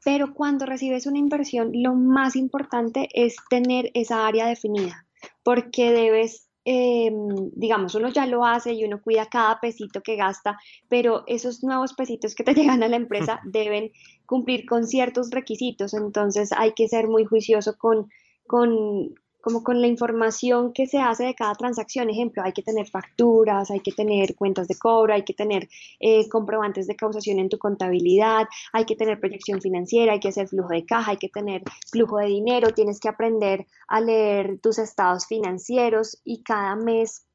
Pero 0.06 0.36
cuando 0.36 0.68
recibes 0.68 1.08
una 1.08 1.18
inversión, 1.18 1.72
lo 1.74 1.96
más 1.96 2.36
importante 2.36 3.10
es 3.12 3.38
tener 3.50 3.90
esa 3.96 4.28
área 4.28 4.46
definida, 4.46 5.08
porque 5.44 5.92
debes, 5.92 6.48
em, 6.64 7.50
digamos, 7.56 7.96
uno 7.96 8.10
ya 8.10 8.28
lo 8.28 8.46
hace 8.46 8.74
y 8.74 8.86
uno 8.86 9.02
cuida 9.02 9.26
cada 9.26 9.60
pesito 9.60 10.02
que 10.02 10.16
gasta, 10.16 10.60
pero 10.90 11.24
esos 11.26 11.64
nuevos 11.64 11.94
pesitos 11.94 12.36
que 12.36 12.44
te 12.44 12.54
llegan 12.80 12.84
a 12.84 12.88
la 12.88 12.98
empresa 12.98 13.40
deben 13.46 13.92
cumplir 14.28 14.68
con 14.68 14.86
ciertos 14.86 15.32
requisitos, 15.32 15.96
entonces 15.96 16.52
hay 16.56 16.74
que 16.74 16.88
ser 16.88 17.08
muy 17.08 17.26
juicioso 17.26 17.76
con, 17.76 18.08
con 18.46 19.16
como 19.46 19.64
con 19.64 19.80
la 19.80 19.86
información 19.86 20.74
que 20.74 20.88
se 20.88 20.98
hace 20.98 21.24
de 21.24 21.36
cada 21.36 21.54
transacción. 21.54 22.10
Ejemplo, 22.10 22.42
hay 22.44 22.52
que 22.52 22.64
tener 22.64 22.88
facturas, 22.90 23.70
hay 23.70 23.80
que 23.80 23.92
tener 23.92 24.34
cuentas 24.34 24.68
de 24.68 24.76
cobro, 24.76 25.14
hay 25.14 25.22
que 25.22 25.36
tener 25.36 25.70
eh, 26.00 26.28
comprobantes 26.30 26.88
de 26.88 26.96
causación 26.96 27.38
en 27.38 27.48
tu 27.48 27.60
contabilidad, 27.60 28.48
hay 28.74 28.86
que 28.86 28.96
tener 28.96 29.20
proyección 29.20 29.62
financiera, 29.62 30.14
hay 30.14 30.20
que 30.20 30.30
hacer 30.30 30.48
flujo 30.48 30.70
de 30.70 30.84
caja, 30.84 31.12
hay 31.12 31.18
que 31.18 31.30
tener 31.30 31.62
flujo 31.92 32.18
de 32.18 32.26
dinero, 32.26 32.72
tienes 32.72 33.00
que 33.00 33.08
aprender 33.08 33.68
a 33.88 34.02
leer 34.02 34.58
tus 34.64 34.80
estados 34.80 35.28
financieros 35.28 36.20
y 36.24 36.42
cada 36.42 36.76
mes 36.76 37.28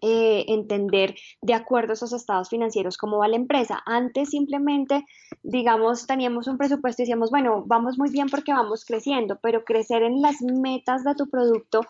eh, 0.00 0.44
entender 0.48 1.14
de 1.40 1.54
acuerdo 1.54 1.90
a 1.90 1.94
esos 1.94 2.12
estados 2.12 2.48
financieros 2.48 2.96
cómo 2.96 3.18
va 3.18 3.28
la 3.28 3.36
empresa. 3.36 3.82
Antes 3.84 4.30
simplemente, 4.30 5.04
digamos, 5.42 6.06
teníamos 6.06 6.46
un 6.46 6.58
presupuesto 6.58 7.02
y 7.02 7.04
decíamos, 7.04 7.30
bueno, 7.30 7.64
vamos 7.66 7.98
muy 7.98 8.10
bien 8.10 8.28
porque 8.28 8.52
vamos 8.52 8.84
creciendo, 8.84 9.38
pero 9.42 9.64
crecer 9.64 10.02
en 10.02 10.22
las 10.22 10.40
metas 10.40 11.04
de 11.04 11.14
tu 11.14 11.28
producto 11.28 11.80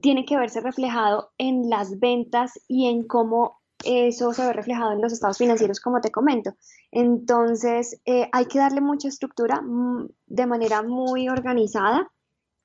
tiene 0.00 0.24
que 0.24 0.36
verse 0.36 0.60
reflejado 0.60 1.32
en 1.38 1.68
las 1.68 1.98
ventas 1.98 2.52
y 2.68 2.88
en 2.88 3.06
cómo 3.06 3.60
eso 3.84 4.32
se 4.32 4.46
ve 4.46 4.52
reflejado 4.52 4.92
en 4.92 5.02
los 5.02 5.12
estados 5.12 5.38
financieros, 5.38 5.80
como 5.80 6.00
te 6.00 6.12
comento. 6.12 6.54
Entonces, 6.90 8.00
eh, 8.04 8.28
hay 8.32 8.46
que 8.46 8.58
darle 8.58 8.80
mucha 8.80 9.08
estructura 9.08 9.60
mm, 9.60 10.08
de 10.26 10.46
manera 10.46 10.82
muy 10.82 11.28
organizada 11.28 12.10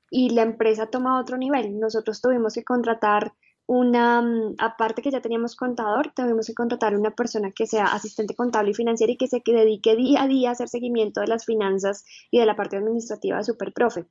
y 0.10 0.30
la 0.30 0.44
empresa 0.44 0.88
toma 0.88 1.20
otro 1.20 1.38
nivel. 1.38 1.80
Nosotros 1.80 2.22
tuvimos 2.22 2.54
que 2.54 2.64
contratar 2.64 3.34
una, 3.68 4.22
mm, 4.22 4.56
aparte 4.60 5.02
que 5.02 5.12
ya 5.12 5.22
teníamos 5.22 5.56
contador, 5.56 6.14
tuvimos 6.16 6.48
que 6.48 6.54
contratar 6.54 6.96
una 6.96 7.12
persona 7.12 7.52
que 7.52 7.68
sea 7.68 7.86
asistente 7.86 8.36
contable 8.36 8.72
y 8.72 8.74
financiera 8.74 9.12
y 9.12 9.18
que 9.18 9.28
se 9.28 9.44
dedique 9.46 9.96
día 9.96 10.24
a 10.24 10.28
día 10.28 10.50
a 10.50 10.52
hacer 10.54 10.70
seguimiento 10.70 11.22
de 11.22 11.28
las 11.28 11.46
finanzas 11.46 12.06
y 12.32 12.40
de 12.40 12.46
la 12.46 12.56
parte 12.56 12.78
administrativa 12.78 13.38
de 13.38 13.44
Superprofe. 13.44 14.06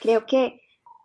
Creo 0.00 0.24
que 0.26 0.60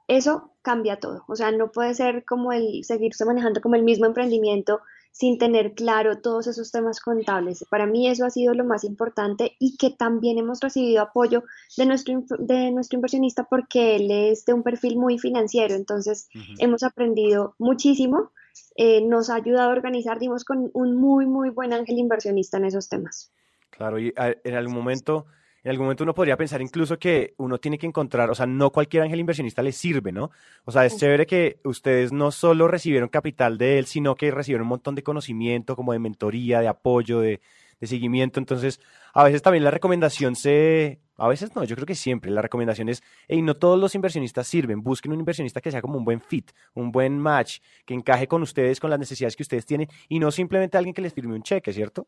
eso 0.07 0.53
cambia 0.61 0.99
todo. 0.99 1.25
O 1.27 1.35
sea, 1.35 1.51
no 1.51 1.71
puede 1.71 1.93
ser 1.93 2.23
como 2.25 2.53
el 2.53 2.83
seguirse 2.83 3.25
manejando 3.25 3.61
como 3.61 3.75
el 3.75 3.83
mismo 3.83 4.05
emprendimiento 4.05 4.79
sin 5.11 5.37
tener 5.37 5.73
claro 5.73 6.19
todos 6.19 6.47
esos 6.47 6.71
temas 6.71 6.99
contables. 6.99 7.65
Para 7.69 7.85
mí 7.85 8.07
eso 8.07 8.25
ha 8.25 8.29
sido 8.29 8.53
lo 8.53 8.63
más 8.63 8.83
importante 8.83 9.55
y 9.59 9.77
que 9.77 9.89
también 9.89 10.37
hemos 10.37 10.59
recibido 10.61 11.01
apoyo 11.01 11.43
de 11.77 11.85
nuestro, 11.85 12.23
de 12.39 12.71
nuestro 12.71 12.97
inversionista 12.97 13.43
porque 13.43 13.97
él 13.97 14.09
es 14.09 14.45
de 14.45 14.53
un 14.53 14.63
perfil 14.63 14.97
muy 14.97 15.19
financiero, 15.19 15.75
entonces 15.75 16.29
hemos 16.59 16.83
aprendido 16.83 17.55
muchísimo, 17.59 18.31
eh, 18.75 19.01
nos 19.01 19.29
ha 19.29 19.35
ayudado 19.35 19.69
a 19.69 19.73
organizar, 19.73 20.19
dimos 20.19 20.45
con 20.45 20.71
un 20.73 20.95
muy, 20.95 21.25
muy 21.25 21.49
buen 21.49 21.73
ángel 21.73 21.97
inversionista 21.97 22.57
en 22.57 22.65
esos 22.65 22.89
temas. 22.89 23.31
Claro, 23.69 23.99
y 23.99 24.13
en 24.15 24.55
algún 24.55 24.75
momento 24.75 25.25
en 25.63 25.71
algún 25.71 25.85
momento 25.85 26.03
uno 26.03 26.13
podría 26.13 26.37
pensar 26.37 26.61
incluso 26.61 26.97
que 26.97 27.33
uno 27.37 27.59
tiene 27.59 27.77
que 27.77 27.85
encontrar, 27.85 28.29
o 28.29 28.35
sea, 28.35 28.47
no 28.47 28.71
cualquier 28.71 29.03
ángel 29.03 29.19
inversionista 29.19 29.61
le 29.61 29.71
sirve, 29.71 30.11
¿no? 30.11 30.31
O 30.65 30.71
sea, 30.71 30.85
es 30.85 30.97
chévere 30.97 31.27
que 31.27 31.59
ustedes 31.63 32.11
no 32.11 32.31
solo 32.31 32.67
recibieron 32.67 33.09
capital 33.09 33.57
de 33.57 33.77
él, 33.77 33.85
sino 33.85 34.15
que 34.15 34.31
recibieron 34.31 34.63
un 34.63 34.69
montón 34.69 34.95
de 34.95 35.03
conocimiento, 35.03 35.75
como 35.75 35.93
de 35.93 35.99
mentoría, 35.99 36.61
de 36.61 36.67
apoyo, 36.67 37.19
de, 37.19 37.41
seguimiento. 37.83 38.39
Entonces, 38.39 38.79
a 39.11 39.23
veces 39.23 39.41
también 39.41 39.63
la 39.63 39.71
recomendación 39.71 40.35
se, 40.35 40.99
a 41.17 41.27
veces 41.27 41.55
no, 41.55 41.63
yo 41.63 41.75
creo 41.75 41.87
que 41.87 41.95
siempre 41.95 42.29
la 42.29 42.41
recomendación 42.43 42.89
es, 42.89 43.01
hey, 43.27 43.41
no 43.41 43.55
todos 43.55 43.79
los 43.79 43.95
inversionistas 43.95 44.47
sirven, 44.47 44.83
busquen 44.83 45.11
un 45.13 45.19
inversionista 45.19 45.61
que 45.61 45.71
sea 45.71 45.81
como 45.81 45.97
un 45.97 46.05
buen 46.05 46.21
fit, 46.21 46.51
un 46.75 46.91
buen 46.91 47.17
match, 47.17 47.59
que 47.85 47.95
encaje 47.95 48.27
con 48.27 48.43
ustedes, 48.43 48.79
con 48.79 48.91
las 48.91 48.99
necesidades 48.99 49.35
que 49.35 49.41
ustedes 49.41 49.65
tienen, 49.65 49.87
y 50.09 50.19
no 50.19 50.29
simplemente 50.29 50.77
alguien 50.77 50.93
que 50.93 51.01
les 51.01 51.13
firme 51.13 51.33
un 51.33 51.41
cheque, 51.41 51.73
¿cierto? 51.73 52.07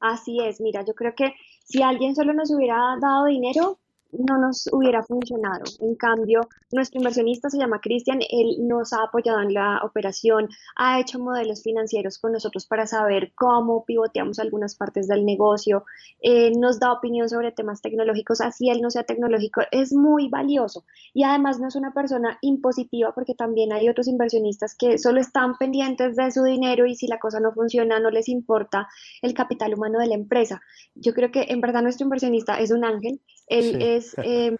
Así 0.00 0.38
es, 0.40 0.60
mira, 0.60 0.84
yo 0.84 0.94
creo 0.94 1.14
que 1.14 1.34
si 1.64 1.82
alguien 1.82 2.14
solo 2.14 2.32
nos 2.32 2.50
hubiera 2.50 2.96
dado 3.00 3.26
dinero, 3.26 3.78
no 4.12 4.38
nos 4.38 4.68
hubiera 4.72 5.02
funcionado. 5.02 5.64
En 5.80 5.94
cambio, 5.94 6.48
nuestro 6.72 6.98
inversionista 6.98 7.50
se 7.50 7.58
llama 7.58 7.80
Cristian, 7.80 8.20
él 8.30 8.66
nos 8.66 8.92
ha 8.92 9.04
apoyado 9.04 9.40
en 9.40 9.54
la 9.54 9.80
operación, 9.84 10.48
ha 10.76 11.00
hecho 11.00 11.18
modelos 11.18 11.62
financieros 11.62 12.18
con 12.18 12.32
nosotros 12.32 12.66
para 12.66 12.86
saber 12.86 13.32
cómo 13.34 13.84
pivoteamos 13.84 14.38
algunas 14.38 14.76
partes 14.76 15.08
del 15.08 15.24
negocio, 15.24 15.84
eh, 16.20 16.52
nos 16.56 16.80
da 16.80 16.92
opinión 16.92 17.28
sobre 17.28 17.52
temas 17.52 17.82
tecnológicos, 17.82 18.40
así 18.40 18.70
él 18.70 18.80
no 18.80 18.90
sea 18.90 19.04
tecnológico, 19.04 19.62
es 19.70 19.92
muy 19.92 20.28
valioso. 20.28 20.84
Y 21.12 21.24
además 21.24 21.60
no 21.60 21.68
es 21.68 21.76
una 21.76 21.92
persona 21.92 22.38
impositiva 22.40 23.12
porque 23.14 23.34
también 23.34 23.72
hay 23.72 23.88
otros 23.88 24.08
inversionistas 24.08 24.74
que 24.74 24.98
solo 24.98 25.20
están 25.20 25.56
pendientes 25.58 26.16
de 26.16 26.30
su 26.30 26.42
dinero 26.44 26.86
y 26.86 26.94
si 26.94 27.06
la 27.06 27.18
cosa 27.18 27.40
no 27.40 27.52
funciona 27.52 28.00
no 28.00 28.10
les 28.10 28.28
importa 28.28 28.88
el 29.22 29.34
capital 29.34 29.74
humano 29.74 29.98
de 29.98 30.06
la 30.06 30.14
empresa. 30.14 30.60
Yo 30.94 31.12
creo 31.12 31.30
que 31.30 31.46
en 31.48 31.60
verdad 31.60 31.82
nuestro 31.82 32.04
inversionista 32.04 32.58
es 32.58 32.70
un 32.70 32.84
ángel, 32.84 33.20
él 33.48 33.80
es, 33.80 33.97
em, 34.18 34.56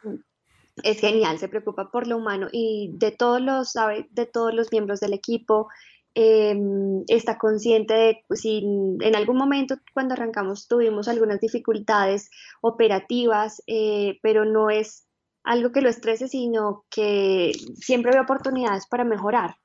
es 0.83 1.01
genial, 1.01 1.39
se 1.39 1.49
preocupa 1.49 1.91
por 1.91 2.07
lo 2.07 2.17
humano 2.17 2.49
y 2.53 2.91
de 2.95 3.11
todos 3.11 3.41
los, 3.41 3.75
de 4.11 4.27
todos 4.27 4.55
los 4.55 4.71
miembros 4.73 5.01
del 5.01 5.13
equipo, 5.13 5.69
em, 6.15 7.05
está 7.09 7.39
consciente 7.39 7.95
de 7.95 8.25
si 8.35 8.59
en 9.01 9.17
algún 9.17 9.37
momento 9.37 9.77
cuando 9.95 10.15
arrancamos 10.15 10.69
tuvimos 10.69 11.09
algunas 11.09 11.41
dificultades 11.41 12.31
operativas, 12.61 13.63
eh, 13.67 14.19
pero 14.23 14.45
no 14.45 14.71
es 14.71 15.07
algo 15.45 15.73
que 15.73 15.81
lo 15.81 15.89
estrese, 15.89 16.29
sino 16.29 16.85
que 16.91 17.53
siempre 17.75 18.13
ve 18.13 18.21
oportunidades 18.21 18.87
para 18.87 19.05
mejorar. 19.05 19.57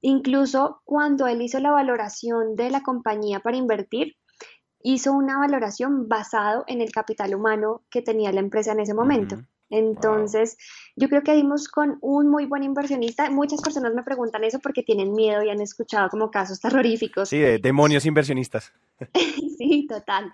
Incluso 0.00 0.80
cuando 0.84 1.26
él 1.26 1.42
hizo 1.42 1.60
la 1.60 1.70
valoración 1.70 2.56
de 2.56 2.70
la 2.70 2.82
compañía 2.82 3.40
para 3.40 3.56
invertir, 3.56 4.16
hizo 4.82 5.12
una 5.12 5.38
valoración 5.38 6.08
basado 6.08 6.64
en 6.66 6.80
el 6.80 6.92
capital 6.92 7.34
humano 7.34 7.82
que 7.90 8.02
tenía 8.02 8.32
la 8.32 8.40
empresa 8.40 8.72
en 8.72 8.80
ese 8.80 8.94
momento. 8.94 9.38
Entonces, 9.68 10.56
yo 10.94 11.08
creo 11.08 11.22
que 11.22 11.34
dimos 11.34 11.68
con 11.68 11.98
un 12.00 12.28
muy 12.28 12.46
buen 12.46 12.62
inversionista. 12.62 13.30
Muchas 13.30 13.60
personas 13.60 13.94
me 13.94 14.04
preguntan 14.04 14.44
eso 14.44 14.60
porque 14.60 14.82
tienen 14.82 15.12
miedo 15.12 15.42
y 15.42 15.50
han 15.50 15.60
escuchado 15.60 16.08
como 16.08 16.30
casos 16.30 16.60
terroríficos. 16.60 17.28
Sí, 17.28 17.38
de 17.38 17.58
demonios 17.62 18.06
inversionistas. 18.06 18.72
Sí, 19.56 19.86
total. 19.88 20.30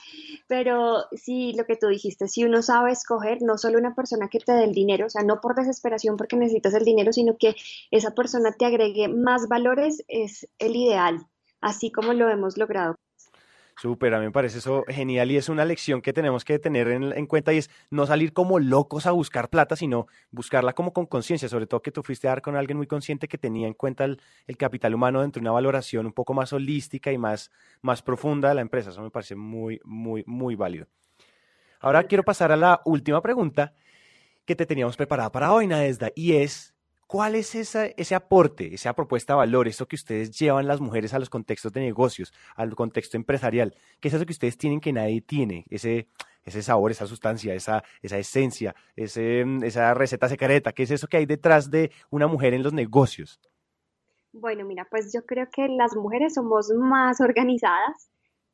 Pero 0.48 1.04
sí, 1.12 1.52
lo 1.56 1.64
que 1.64 1.76
tú 1.76 1.86
dijiste, 1.86 2.26
si 2.26 2.42
uno 2.42 2.60
sabe 2.60 2.90
escoger, 2.90 3.38
no 3.40 3.56
solo 3.56 3.78
una 3.78 3.94
persona 3.94 4.26
que 4.26 4.40
te 4.40 4.50
dé 4.50 4.64
el 4.64 4.72
dinero, 4.72 5.06
o 5.06 5.08
sea, 5.08 5.22
no 5.22 5.40
por 5.40 5.54
desesperación 5.54 6.16
porque 6.16 6.34
necesitas 6.34 6.74
el 6.74 6.84
dinero, 6.84 7.12
sino 7.12 7.36
que 7.38 7.54
esa 7.92 8.16
persona 8.16 8.50
te 8.50 8.66
agregue 8.66 9.06
más 9.06 9.46
valores, 9.46 10.02
es 10.08 10.48
el 10.58 10.74
ideal, 10.74 11.24
así 11.60 11.92
como 11.92 12.14
lo 12.14 12.28
hemos 12.30 12.58
logrado 12.58 12.96
Súper, 13.82 14.14
a 14.14 14.20
mí 14.20 14.26
me 14.26 14.30
parece 14.30 14.58
eso 14.58 14.84
genial 14.86 15.32
y 15.32 15.36
es 15.36 15.48
una 15.48 15.64
lección 15.64 16.02
que 16.02 16.12
tenemos 16.12 16.44
que 16.44 16.60
tener 16.60 16.86
en, 16.86 17.26
cuenta 17.26 17.52
y 17.52 17.58
es 17.58 17.68
no 17.90 18.06
salir 18.06 18.32
como 18.32 18.60
locos 18.60 19.06
a 19.06 19.10
buscar 19.10 19.50
plata, 19.50 19.74
sino 19.74 20.06
buscarla 20.30 20.72
como 20.72 20.92
con 20.92 21.04
conciencia, 21.04 21.48
sobre 21.48 21.66
todo 21.66 21.82
que 21.82 21.90
tú 21.90 22.04
fuiste 22.04 22.28
a 22.28 22.30
dar 22.30 22.42
con 22.42 22.54
alguien 22.54 22.76
muy 22.76 22.86
consciente 22.86 23.26
que 23.26 23.38
tenía 23.38 23.66
en 23.66 23.74
cuenta 23.74 24.04
el, 24.04 24.20
capital 24.56 24.94
humano 24.94 25.22
dentro 25.22 25.40
de 25.40 25.42
una 25.42 25.50
valoración 25.50 26.06
un 26.06 26.12
poco 26.12 26.32
más 26.32 26.52
holística 26.52 27.10
y 27.10 27.18
más, 27.18 27.50
más 27.80 28.02
profunda 28.02 28.50
de 28.50 28.54
la 28.54 28.60
empresa. 28.60 28.90
Eso 28.90 29.02
me 29.02 29.10
parece 29.10 29.34
muy, 29.34 29.80
muy, 29.82 30.22
muy 30.28 30.54
válido. 30.54 30.86
Ahora 31.80 32.04
quiero 32.04 32.22
pasar 32.22 32.52
a 32.52 32.56
la 32.56 32.82
última 32.84 33.20
pregunta 33.20 33.74
que 34.44 34.54
te 34.54 34.64
teníamos 34.64 34.96
preparada 34.96 35.32
para 35.32 35.52
hoy, 35.52 35.66
Nadesda, 35.66 36.12
y 36.14 36.34
es 36.34 36.72
¿Cuál 37.12 37.34
es 37.34 37.54
ese 37.54 38.14
aporte, 38.14 38.74
esa 38.74 38.94
propuesta 38.94 39.34
de 39.34 39.36
valor, 39.36 39.68
eso 39.68 39.84
que 39.84 39.96
ustedes 39.96 40.30
llevan 40.30 40.66
las 40.66 40.80
mujeres 40.80 41.12
a 41.12 41.18
los 41.18 41.28
contextos 41.28 41.70
de 41.70 41.82
negocios, 41.82 42.32
al 42.56 42.74
contexto 42.74 43.18
empresarial? 43.18 43.74
¿Qué 44.00 44.08
es 44.08 44.14
eso 44.14 44.24
que 44.24 44.32
ustedes 44.32 44.56
tienen 44.56 44.80
que 44.80 44.94
nadie 44.94 45.20
tiene? 45.20 45.66
Ese, 45.68 46.08
ese 46.42 46.62
sabor, 46.62 46.90
esa 46.90 47.06
sustancia, 47.06 47.52
esa, 47.52 47.84
esa 48.00 48.16
esencia, 48.16 48.74
ese, 48.96 49.44
esa 49.62 49.92
receta 49.92 50.26
secreta. 50.26 50.72
¿Qué 50.72 50.84
es 50.84 50.90
eso 50.90 51.06
que 51.06 51.18
hay 51.18 51.26
detrás 51.26 51.70
de 51.70 51.90
una 52.08 52.28
mujer 52.28 52.54
en 52.54 52.62
los 52.62 52.72
negocios? 52.72 53.38
Bueno, 54.32 54.64
mira, 54.64 54.86
pues 54.90 55.12
yo 55.12 55.26
creo 55.26 55.48
que 55.54 55.68
las 55.68 55.94
mujeres 55.94 56.32
somos 56.32 56.70
más 56.70 57.20
organizadas. 57.20 58.08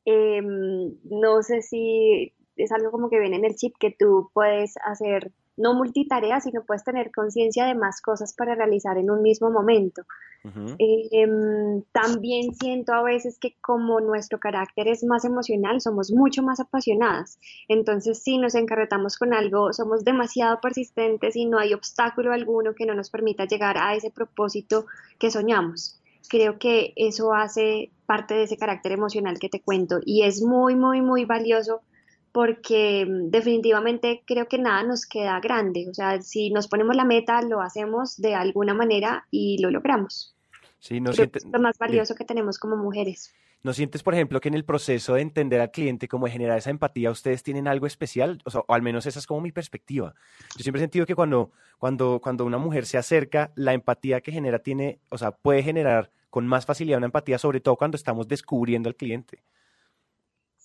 Em, 0.05 0.97
no 1.05 1.45
sé 1.45 1.63
si 1.63 2.35
es 2.57 2.73
algo 2.73 2.91
como 2.91 3.09
que 3.09 3.21
viene 3.21 3.37
en 3.37 3.45
el 3.45 3.55
chip 3.55 3.77
que 3.79 3.95
tú 3.97 4.33
puedes 4.35 4.75
hacer 4.85 5.31
no 5.59 5.75
multitarea, 5.75 6.41
sino 6.41 6.65
puedes 6.65 6.85
tener 6.85 7.11
conciencia 7.11 7.67
de 7.67 7.75
más 7.75 8.01
cosas 8.01 8.35
para 8.35 8.55
realizar 8.55 8.97
en 8.99 9.11
un 9.11 9.23
mismo 9.23 9.51
momento. 9.51 10.03
Em, 10.79 11.83
también 11.93 12.55
siento 12.55 12.93
a 12.93 13.03
veces 13.03 13.39
que 13.39 13.57
como 13.61 14.01
nuestro 14.01 14.39
carácter 14.39 14.89
es 14.89 15.05
más 15.05 15.25
emocional, 15.25 15.81
somos 15.81 16.13
mucho 16.13 16.43
más 16.43 16.61
apasionadas. 16.61 17.39
Entonces, 17.69 18.23
si 18.23 18.39
nos 18.39 18.55
encarretamos 18.55 19.19
con 19.19 19.35
algo, 19.35 19.73
somos 19.73 20.05
demasiado 20.05 20.61
persistentes 20.61 21.37
y 21.37 21.47
no 21.47 21.59
hay 21.59 21.75
obstáculo 21.75 22.33
alguno 22.33 22.75
que 22.75 22.87
no 22.87 22.95
nos 22.95 23.11
permita 23.11 23.47
llegar 23.47 23.77
a 23.79 23.95
ese 23.95 24.11
propósito 24.11 24.87
que 25.19 25.31
soñamos. 25.31 26.01
Creo 26.29 26.59
que 26.59 26.93
eso 26.97 27.35
hace 27.35 27.91
parte 28.07 28.35
de 28.35 28.45
ese 28.45 28.57
carácter 28.57 28.93
emocional 28.93 29.39
que 29.39 29.49
te 29.49 29.61
cuento 29.61 29.99
y 30.05 30.23
es 30.23 30.43
muy, 30.43 30.77
muy, 30.77 31.03
muy 31.03 31.25
valioso 31.25 31.83
porque 32.33 33.07
mm, 33.07 33.31
definitivamente 33.31 34.23
creo 34.27 34.47
que 34.47 34.59
nada 34.59 34.83
nos 34.83 35.07
queda 35.07 35.41
grande. 35.41 35.89
O 35.89 35.95
sea, 35.95 36.21
si 36.23 36.51
nos 36.51 36.69
ponemos 36.69 36.97
la 36.97 37.05
meta, 37.05 37.43
lo 37.43 37.61
hacemos 37.61 38.17
de 38.17 38.35
alguna 38.35 38.75
manera 38.75 39.27
y 39.31 39.59
lo 39.59 39.71
logramos. 39.71 40.35
Sí, 40.79 41.01
no 41.01 41.11
es 41.11 41.19
lo 41.19 41.61
más 41.61 41.79
valioso 41.79 42.15
que 42.15 42.25
tenemos 42.25 42.59
como 42.59 42.77
mujeres. 42.77 43.35
¿No 43.65 43.73
sientes, 43.73 44.05
por 44.05 44.15
ejemplo, 44.15 44.41
que 44.41 44.49
en 44.49 44.55
el 44.55 44.65
proceso 44.65 45.15
de 45.15 45.23
entender 45.23 45.61
al 45.61 45.73
cliente, 45.73 46.07
como 46.07 46.27
de 46.27 46.33
generar 46.33 46.59
esa 46.59 46.71
empatía, 46.71 47.11
ustedes 47.11 47.43
tienen 47.43 47.67
algo 47.67 47.87
especial? 47.87 48.41
O, 48.45 48.51
sea, 48.51 48.61
o 48.67 48.73
al 48.73 48.83
menos 48.83 49.05
esa 49.07 49.19
es 49.19 49.27
como 49.27 49.41
mi 49.41 49.51
perspectiva. 49.51 50.15
Yo 50.57 50.63
siempre 50.63 50.81
he 50.81 50.85
sentido 50.85 51.07
que 51.07 51.17
cuando, 51.17 51.51
cuando, 51.79 52.21
cuando 52.23 52.45
una 52.45 52.59
mujer 52.59 52.87
se 52.87 52.99
acerca, 52.99 53.51
la 53.57 53.73
empatía 53.73 54.21
que 54.21 54.31
genera 54.31 54.61
tiene, 54.61 55.01
o 55.09 55.19
sea, 55.19 55.33
puede 55.33 55.65
generar 55.65 56.13
con 56.31 56.47
más 56.47 56.67
facilidad 56.67 56.99
una 56.99 57.07
empatía, 57.07 57.39
sobre 57.39 57.61
todo 57.61 57.75
cuando 57.75 57.97
estamos 57.97 58.29
descubriendo 58.29 58.89
al 58.89 58.95
cliente. 58.95 59.43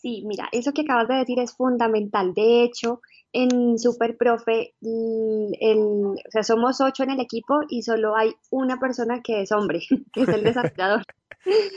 Sí, 0.04 0.22
mira, 0.26 0.50
eso 0.52 0.74
que 0.74 0.82
acabas 0.82 1.08
de 1.08 1.16
decir 1.16 1.40
es 1.40 1.56
fundamental. 1.56 2.34
De 2.34 2.64
hecho, 2.64 3.00
en 3.32 3.80
Superprofe, 3.80 4.76
el, 4.82 5.80
o 5.80 6.30
sea, 6.30 6.44
somos 6.44 6.82
ocho 6.82 7.04
en 7.04 7.12
el 7.12 7.22
equipo 7.22 7.62
y 7.70 7.84
solo 7.84 8.14
hay 8.18 8.34
una 8.52 8.82
persona 8.82 9.22
que 9.24 9.44
es 9.44 9.54
hombre, 9.54 9.80
que 10.14 10.24
es 10.24 10.28
el 10.28 10.44
desarrollador. 10.44 11.04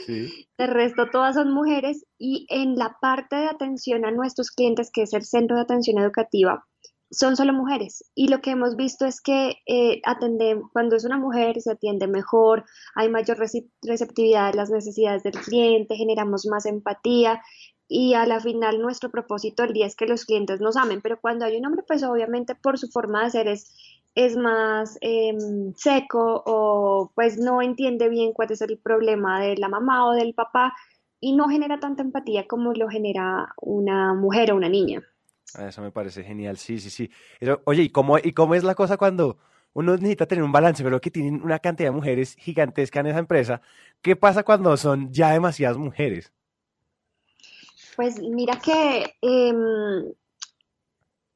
Sí. 0.05 0.47
El 0.57 0.69
resto 0.69 1.09
todas 1.11 1.35
son 1.35 1.53
mujeres 1.53 2.05
y 2.17 2.47
en 2.49 2.77
la 2.77 2.95
parte 3.01 3.35
de 3.35 3.47
atención 3.47 4.05
a 4.05 4.11
nuestros 4.11 4.49
clientes, 4.49 4.89
que 4.93 5.01
es 5.01 5.11
el 5.11 5.25
centro 5.25 5.57
de 5.57 5.63
atención 5.63 5.97
educativa, 5.97 6.65
son 7.11 7.35
solo 7.35 7.51
mujeres. 7.51 8.09
Y 8.15 8.29
lo 8.29 8.39
que 8.39 8.51
hemos 8.51 8.77
visto 8.77 9.05
es 9.05 9.19
que 9.19 9.55
eh, 9.65 10.01
cuando 10.71 10.95
es 10.95 11.03
una 11.03 11.17
mujer 11.17 11.59
se 11.59 11.71
atiende 11.71 12.07
mejor, 12.07 12.63
hay 12.95 13.09
mayor 13.09 13.37
receptividad 13.81 14.51
de 14.51 14.57
las 14.57 14.69
necesidades 14.69 15.23
del 15.23 15.33
cliente, 15.33 15.97
generamos 15.97 16.45
más 16.45 16.65
empatía 16.65 17.41
y 17.87 18.13
a 18.13 18.25
la 18.25 18.39
final 18.39 18.81
nuestro 18.81 19.09
propósito 19.09 19.63
el 19.63 19.73
día 19.73 19.85
es 19.85 19.95
que 19.95 20.07
los 20.07 20.25
clientes 20.25 20.59
nos 20.59 20.75
amen, 20.75 21.01
pero 21.01 21.19
cuando 21.19 21.45
hay 21.45 21.57
un 21.57 21.65
hombre, 21.65 21.83
pues 21.87 22.03
obviamente 22.03 22.55
por 22.55 22.77
su 22.77 22.87
forma 22.89 23.23
de 23.23 23.29
ser 23.31 23.47
es, 23.47 23.73
es 24.15 24.35
más 24.35 24.97
em, 25.01 25.73
seco 25.75 26.43
o 26.45 27.11
pues 27.15 27.37
no 27.37 27.61
entiende 27.61 28.09
bien 28.09 28.33
cuál 28.33 28.51
es 28.51 28.61
el 28.61 28.77
problema 28.77 29.41
de 29.41 29.57
la 29.57 29.69
mamá 29.69 30.07
o 30.07 30.13
del 30.13 30.33
papá 30.33 30.73
y 31.19 31.35
no 31.35 31.47
genera 31.47 31.79
tanta 31.79 32.03
empatía 32.03 32.47
como 32.47 32.73
lo 32.73 32.89
genera 32.89 33.53
una 33.61 34.13
mujer 34.13 34.51
o 34.51 34.55
una 34.55 34.69
niña. 34.69 35.03
Ah, 35.55 35.67
eso 35.69 35.81
me 35.81 35.91
parece 35.91 36.23
genial, 36.23 36.57
sí, 36.57 36.79
sí, 36.79 36.89
sí. 36.89 37.09
oye, 37.63 37.83
¿y 37.83 37.89
cómo, 37.89 38.17
¿y 38.17 38.33
cómo 38.33 38.53
es 38.53 38.63
la 38.63 38.75
cosa 38.75 38.97
cuando 38.97 39.37
uno 39.73 39.95
necesita 39.95 40.25
tener 40.25 40.43
un 40.43 40.51
balance, 40.51 40.83
pero 40.83 40.99
que 40.99 41.09
tienen 41.09 41.41
una 41.41 41.59
cantidad 41.59 41.89
de 41.89 41.95
mujeres 41.95 42.35
gigantesca 42.35 42.99
en 42.99 43.07
esa 43.07 43.19
empresa? 43.19 43.61
¿Qué 44.01 44.15
pasa 44.15 44.43
cuando 44.43 44.75
son 44.75 45.11
ya 45.13 45.31
demasiadas 45.31 45.77
mujeres? 45.77 46.33
Pues 47.97 48.21
mira 48.21 48.59
que 48.63 49.15
em, 49.23 50.13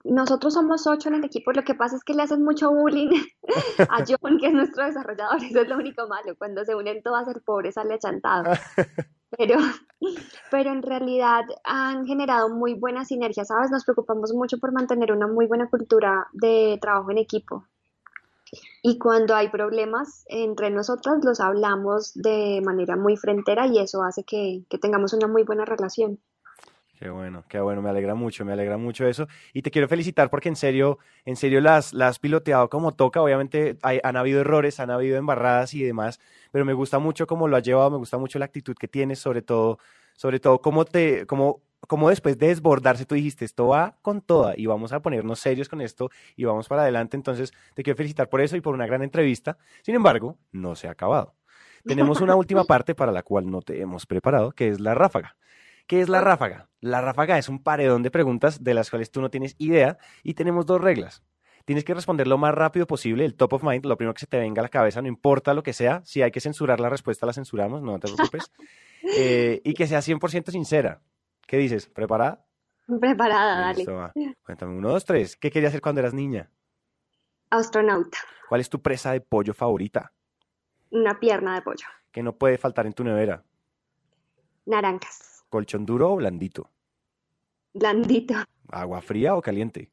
nosotros 0.03 0.53
somos 0.53 0.85
ocho 0.85 1.09
en 1.09 1.15
el 1.15 1.25
equipo, 1.25 1.51
lo 1.51 1.63
que 1.63 1.73
pasa 1.73 1.95
es 1.95 2.03
que 2.03 2.13
le 2.13 2.21
hacen 2.21 2.43
mucho 2.43 2.69
bullying 2.69 3.09
a 3.89 4.05
John, 4.07 4.37
que 4.37 4.45
es 4.45 4.53
nuestro 4.53 4.85
desarrollador, 4.85 5.43
eso 5.43 5.61
es 5.61 5.67
lo 5.67 5.77
único 5.77 6.07
malo, 6.07 6.35
cuando 6.37 6.63
se 6.63 6.75
unen 6.75 7.01
todas 7.01 7.27
el 7.27 7.41
pobre 7.41 7.71
sale 7.71 7.95
achantado. 7.95 8.53
Pero, 9.37 9.55
pero 10.51 10.73
en 10.73 10.83
realidad 10.83 11.45
han 11.63 12.05
generado 12.05 12.49
muy 12.49 12.73
buena 12.73 13.05
sinergia, 13.05 13.45
¿sabes? 13.45 13.71
Nos 13.71 13.85
preocupamos 13.85 14.33
mucho 14.33 14.57
por 14.59 14.73
mantener 14.73 15.13
una 15.13 15.25
muy 15.25 15.47
buena 15.47 15.69
cultura 15.69 16.27
de 16.33 16.77
trabajo 16.81 17.11
en 17.11 17.17
equipo. 17.17 17.65
Y 18.83 18.99
cuando 18.99 19.33
hay 19.33 19.47
problemas 19.47 20.25
entre 20.27 20.69
nosotras, 20.69 21.23
los 21.23 21.39
hablamos 21.39 22.11
de 22.13 22.59
manera 22.61 22.97
muy 22.97 23.15
frentera 23.15 23.67
y 23.67 23.79
eso 23.79 24.03
hace 24.03 24.25
que 24.25 24.65
tengamos 24.81 25.13
una 25.13 25.27
muy 25.27 25.43
buena 25.43 25.63
relación. 25.63 26.19
Qué 27.01 27.09
bueno, 27.09 27.43
qué 27.49 27.59
bueno, 27.59 27.81
me 27.81 27.89
alegra 27.89 28.13
mucho, 28.13 28.45
me 28.45 28.53
alegra 28.53 28.77
mucho 28.77 29.07
eso. 29.07 29.27
Y 29.53 29.63
te 29.63 29.71
quiero 29.71 29.87
felicitar 29.87 30.29
porque 30.29 30.49
en 30.49 30.55
serio, 30.55 30.99
en 31.25 31.35
serio 31.35 31.59
las, 31.59 31.93
las 31.93 32.11
has 32.11 32.19
piloteado 32.19 32.69
como 32.69 32.91
toca. 32.91 33.19
Obviamente 33.23 33.75
han 33.81 34.17
habido 34.17 34.41
errores, 34.41 34.79
han 34.79 34.91
habido 34.91 35.17
embarradas 35.17 35.73
y 35.73 35.81
demás, 35.81 36.19
pero 36.51 36.63
me 36.63 36.73
gusta 36.73 36.99
mucho 36.99 37.25
cómo 37.25 37.47
lo 37.47 37.57
has 37.57 37.63
llevado, 37.63 37.89
me 37.89 37.97
gusta 37.97 38.19
mucho 38.19 38.37
la 38.37 38.45
actitud 38.45 38.75
que 38.75 38.87
tienes, 38.87 39.17
sobre 39.17 39.41
todo, 39.41 39.79
sobre 40.15 40.39
todo 40.39 40.61
cómo 40.61 40.85
te, 40.85 41.25
cómo, 41.25 41.63
cómo 41.87 42.07
después 42.07 42.37
de 42.37 42.49
desbordarse 42.49 43.07
tú 43.07 43.15
dijiste, 43.15 43.45
esto 43.45 43.65
va 43.65 43.97
con 44.03 44.21
toda 44.21 44.53
y 44.55 44.67
vamos 44.67 44.93
a 44.93 45.01
ponernos 45.01 45.39
serios 45.39 45.69
con 45.69 45.81
esto 45.81 46.11
y 46.35 46.43
vamos 46.43 46.67
para 46.67 46.83
adelante. 46.83 47.17
Entonces, 47.17 47.51
te 47.73 47.81
quiero 47.81 47.97
felicitar 47.97 48.29
por 48.29 48.41
eso 48.41 48.57
y 48.57 48.61
por 48.61 48.75
una 48.75 48.85
gran 48.85 49.01
entrevista. 49.01 49.57
Sin 49.81 49.95
embargo, 49.95 50.37
no 50.51 50.75
se 50.75 50.87
ha 50.87 50.91
acabado. 50.91 51.33
Tenemos 51.83 52.21
una 52.21 52.35
última 52.35 52.63
parte 52.63 52.93
para 52.93 53.11
la 53.11 53.23
cual 53.23 53.49
no 53.49 53.63
te 53.63 53.81
hemos 53.81 54.05
preparado, 54.05 54.51
que 54.51 54.67
es 54.67 54.79
la 54.79 54.93
ráfaga. 54.93 55.35
¿Qué 55.87 56.01
es 56.01 56.09
la 56.09 56.21
ráfaga? 56.21 56.69
La 56.79 57.01
ráfaga 57.01 57.37
es 57.37 57.49
un 57.49 57.61
paredón 57.61 58.03
de 58.03 58.11
preguntas 58.11 58.63
de 58.63 58.73
las 58.73 58.89
cuales 58.89 59.11
tú 59.11 59.21
no 59.21 59.29
tienes 59.29 59.55
idea 59.57 59.97
y 60.23 60.33
tenemos 60.33 60.65
dos 60.65 60.81
reglas. 60.81 61.23
Tienes 61.65 61.83
que 61.83 61.93
responder 61.93 62.27
lo 62.27 62.37
más 62.37 62.55
rápido 62.55 62.87
posible, 62.87 63.23
el 63.23 63.35
top 63.35 63.53
of 63.53 63.63
mind, 63.63 63.85
lo 63.85 63.97
primero 63.97 64.13
que 64.13 64.21
se 64.21 64.27
te 64.27 64.39
venga 64.39 64.61
a 64.61 64.63
la 64.63 64.69
cabeza, 64.69 65.01
no 65.01 65.07
importa 65.07 65.53
lo 65.53 65.63
que 65.63 65.73
sea. 65.73 66.01
Si 66.05 66.21
hay 66.21 66.31
que 66.31 66.39
censurar 66.41 66.79
la 66.79 66.89
respuesta, 66.89 67.25
la 67.25 67.33
censuramos, 67.33 67.81
no 67.81 67.99
te 67.99 68.11
preocupes. 68.11 68.51
Eh, 69.17 69.61
y 69.63 69.73
que 69.73 69.87
sea 69.87 69.99
100% 69.99 70.51
sincera. 70.51 71.01
¿Qué 71.47 71.57
dices? 71.57 71.87
¿Preparada? 71.87 72.45
Preparada, 72.99 73.59
dale. 73.59 73.83
Cuéntame, 74.43 74.77
uno, 74.77 74.89
dos, 74.89 75.05
tres. 75.05 75.35
¿Qué 75.35 75.49
querías 75.49 75.71
hacer 75.71 75.81
cuando 75.81 76.01
eras 76.01 76.13
niña? 76.13 76.51
Astronauta. 77.49 78.19
¿Cuál 78.47 78.61
es 78.61 78.69
tu 78.69 78.79
presa 78.79 79.11
de 79.11 79.21
pollo 79.21 79.55
favorita? 79.55 80.13
Una 80.91 81.19
pierna 81.19 81.55
de 81.55 81.63
pollo. 81.63 81.87
¿Qué 82.11 82.21
no 82.21 82.37
puede 82.37 82.59
faltar 82.59 82.85
en 82.85 82.93
tu 82.93 83.03
nevera? 83.03 83.43
Naranjas. 84.67 85.40
¿Colchón 85.51 85.85
duro 85.85 86.13
o 86.13 86.15
blandito? 86.15 86.71
Blandito. 87.73 88.35
¿Agua 88.69 89.01
fría 89.01 89.35
o 89.35 89.41
caliente? 89.41 89.91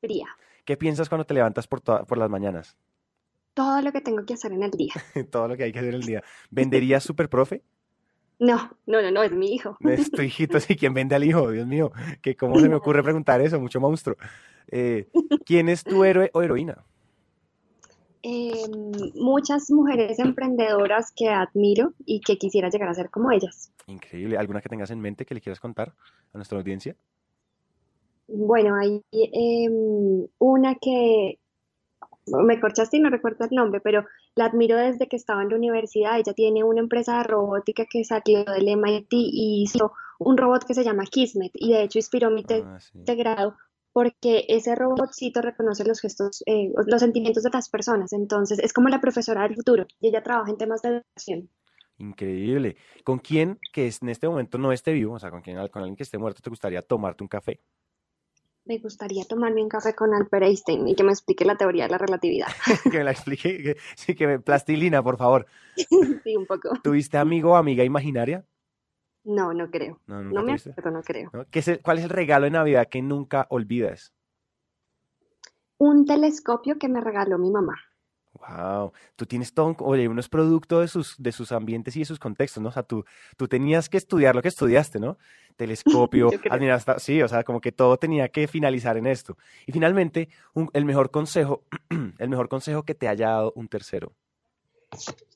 Fría. 0.00 0.28
¿Qué 0.64 0.76
piensas 0.76 1.08
cuando 1.08 1.24
te 1.24 1.34
levantas 1.34 1.66
por, 1.66 1.82
por 1.82 2.16
las 2.16 2.30
mañanas? 2.30 2.76
Todo 3.52 3.82
lo 3.82 3.90
que 3.90 4.00
tengo 4.00 4.24
que 4.24 4.34
hacer 4.34 4.52
en 4.52 4.62
el 4.62 4.70
día. 4.70 4.94
Todo 5.32 5.48
lo 5.48 5.56
que 5.56 5.64
hay 5.64 5.72
que 5.72 5.80
hacer 5.80 5.92
en 5.92 6.00
el 6.00 6.06
día. 6.06 6.22
¿Venderías 6.50 7.02
Superprofe? 7.02 7.64
No, 8.38 8.78
no, 8.86 9.02
no, 9.02 9.10
no, 9.10 9.24
es 9.24 9.32
mi 9.32 9.52
hijo. 9.52 9.76
Es 9.84 10.08
tu 10.08 10.22
hijito, 10.22 10.60
sí, 10.60 10.76
¿quién 10.76 10.94
vende 10.94 11.16
al 11.16 11.24
hijo? 11.24 11.50
Dios 11.50 11.66
mío, 11.66 11.90
que 12.22 12.36
cómo 12.36 12.60
se 12.60 12.68
me 12.68 12.76
ocurre 12.76 13.02
preguntar 13.02 13.40
eso, 13.40 13.58
mucho 13.58 13.80
monstruo. 13.80 14.16
Eh, 14.68 15.08
¿Quién 15.44 15.68
es 15.68 15.82
tu 15.82 16.04
héroe 16.04 16.30
o 16.32 16.42
heroína? 16.42 16.84
Eh, 18.22 18.52
muchas 19.14 19.70
mujeres 19.70 20.18
emprendedoras 20.18 21.12
que 21.14 21.28
admiro 21.28 21.94
y 22.04 22.20
que 22.20 22.36
quisiera 22.36 22.68
llegar 22.68 22.88
a 22.88 22.94
ser 22.94 23.10
como 23.10 23.32
ellas. 23.32 23.72
Increíble. 23.86 24.36
¿Alguna 24.36 24.60
que 24.60 24.68
tengas 24.68 24.90
en 24.90 25.00
mente 25.00 25.24
que 25.24 25.34
le 25.34 25.40
quieras 25.40 25.60
contar 25.60 25.94
a 26.32 26.38
nuestra 26.38 26.58
audiencia? 26.58 26.96
Bueno, 28.28 28.76
hay 28.76 29.02
em, 29.12 30.26
una 30.38 30.74
que 30.76 31.38
me 32.26 32.60
corchaste 32.60 32.98
y 32.98 33.00
no 33.00 33.10
recuerdo 33.10 33.44
el 33.44 33.56
nombre, 33.56 33.80
pero 33.80 34.04
la 34.36 34.44
admiro 34.44 34.76
desde 34.76 35.08
que 35.08 35.16
estaba 35.16 35.42
en 35.42 35.48
la 35.48 35.56
universidad. 35.56 36.18
Ella 36.18 36.32
tiene 36.32 36.62
una 36.62 36.80
empresa 36.80 37.18
de 37.18 37.24
robótica 37.24 37.86
que 37.90 38.04
salió 38.04 38.44
del 38.44 38.68
MIT 38.68 39.12
y 39.12 39.62
hizo 39.62 39.92
un 40.18 40.36
robot 40.36 40.64
que 40.64 40.74
se 40.74 40.84
llama 40.84 41.04
Kismet 41.04 41.52
y 41.54 41.72
de 41.72 41.82
hecho 41.84 41.98
inspiró 41.98 42.30
mi 42.30 42.44
Ah, 42.50 42.78
sí. 42.78 43.02
grado 43.16 43.56
porque 43.92 44.44
ese 44.48 44.74
robotcito 44.74 45.40
reconoce 45.42 45.84
los 45.84 46.00
gestos, 46.00 46.42
eh, 46.46 46.70
los 46.86 47.00
sentimientos 47.00 47.42
de 47.42 47.50
las 47.50 47.68
personas. 47.68 48.12
Entonces 48.12 48.58
es 48.58 48.72
como 48.72 48.88
la 48.88 49.00
profesora 49.00 49.42
del 49.42 49.54
futuro 49.56 49.86
y 50.00 50.08
ella 50.08 50.22
trabaja 50.22 50.50
en 50.50 50.58
temas 50.58 50.82
de 50.82 50.88
educación. 50.88 51.48
Increíble. 51.98 52.76
¿Con 53.04 53.18
quién 53.18 53.58
que 53.72 53.86
es- 53.86 54.00
en 54.02 54.08
este 54.08 54.28
momento 54.28 54.56
no 54.58 54.72
esté 54.72 54.92
vivo, 54.92 55.14
o 55.14 55.18
sea, 55.18 55.30
con 55.30 55.42
quién, 55.42 55.56
con 55.68 55.82
alguien 55.82 55.96
que 55.96 56.02
esté 56.02 56.18
muerto, 56.18 56.40
te 56.42 56.48
gustaría 56.50 56.80
tomarte 56.82 57.22
un 57.22 57.28
café? 57.28 57.60
Me 58.64 58.78
gustaría 58.78 59.24
tomarme 59.24 59.62
un 59.62 59.68
café 59.68 59.94
con 59.94 60.14
Albert 60.14 60.44
Einstein 60.44 60.86
y 60.86 60.94
que 60.94 61.02
me 61.02 61.10
explique 61.12 61.44
la 61.44 61.56
teoría 61.56 61.84
de 61.84 61.90
la 61.90 61.98
relatividad. 61.98 62.46
que 62.92 62.98
me 62.98 63.04
la 63.04 63.10
explique, 63.10 63.62
que, 63.62 63.76
sí, 63.96 64.14
que 64.14 64.26
me 64.26 64.38
plastilina, 64.38 65.02
por 65.02 65.16
favor. 65.16 65.46
Sí, 66.24 66.36
un 66.36 66.46
poco. 66.46 66.70
¿Tuviste 66.82 67.18
amigo 67.18 67.52
o 67.52 67.56
amiga 67.56 67.84
imaginaria? 67.84 68.44
No, 69.24 69.52
no 69.54 69.70
creo. 69.70 70.00
No, 70.06 70.22
No 70.22 70.42
me 70.42 70.54
acuerdo, 70.54 70.90
no 70.90 71.02
creo. 71.02 71.30
¿No? 71.32 71.44
¿Qué 71.50 71.58
es 71.60 71.68
el- 71.68 71.80
¿Cuál 71.82 71.98
es 71.98 72.04
el 72.04 72.10
regalo 72.10 72.44
de 72.44 72.50
Navidad 72.50 72.88
que 72.88 73.02
nunca 73.02 73.46
olvidas? 73.50 74.12
Un 75.78 76.04
telescopio 76.04 76.78
que 76.78 76.88
me 76.88 77.00
regaló 77.00 77.38
mi 77.38 77.50
mamá. 77.50 77.74
Wow, 78.32 78.92
tú 79.16 79.26
tienes 79.26 79.52
todo, 79.52 79.66
un- 79.66 79.76
oye, 79.80 80.06
uno 80.08 80.20
es 80.20 80.28
producto 80.28 80.80
de 80.80 80.88
sus, 80.88 81.16
de 81.18 81.32
sus 81.32 81.50
ambientes 81.52 81.96
y 81.96 82.00
de 82.00 82.04
sus 82.04 82.18
contextos, 82.18 82.62
¿no? 82.62 82.68
O 82.68 82.72
sea, 82.72 82.84
tú, 82.84 83.04
tú 83.36 83.48
tenías 83.48 83.88
que 83.88 83.96
estudiar 83.96 84.34
lo 84.36 84.40
que 84.42 84.48
estudiaste, 84.48 85.00
¿no? 85.00 85.18
Telescopio, 85.56 86.30
admiraste- 86.62 86.98
sí, 87.00 87.20
o 87.22 87.28
sea, 87.28 87.42
como 87.42 87.60
que 87.60 87.72
todo 87.72 87.96
tenía 87.96 88.28
que 88.28 88.46
finalizar 88.46 88.96
en 88.96 89.06
esto. 89.06 89.36
Y 89.66 89.72
finalmente, 89.72 90.28
un- 90.54 90.70
el 90.74 90.84
mejor 90.84 91.10
consejo, 91.10 91.64
el 92.18 92.28
mejor 92.28 92.48
consejo 92.48 92.84
que 92.84 92.94
te 92.94 93.08
haya 93.08 93.30
dado 93.30 93.52
un 93.56 93.68
tercero. 93.68 94.12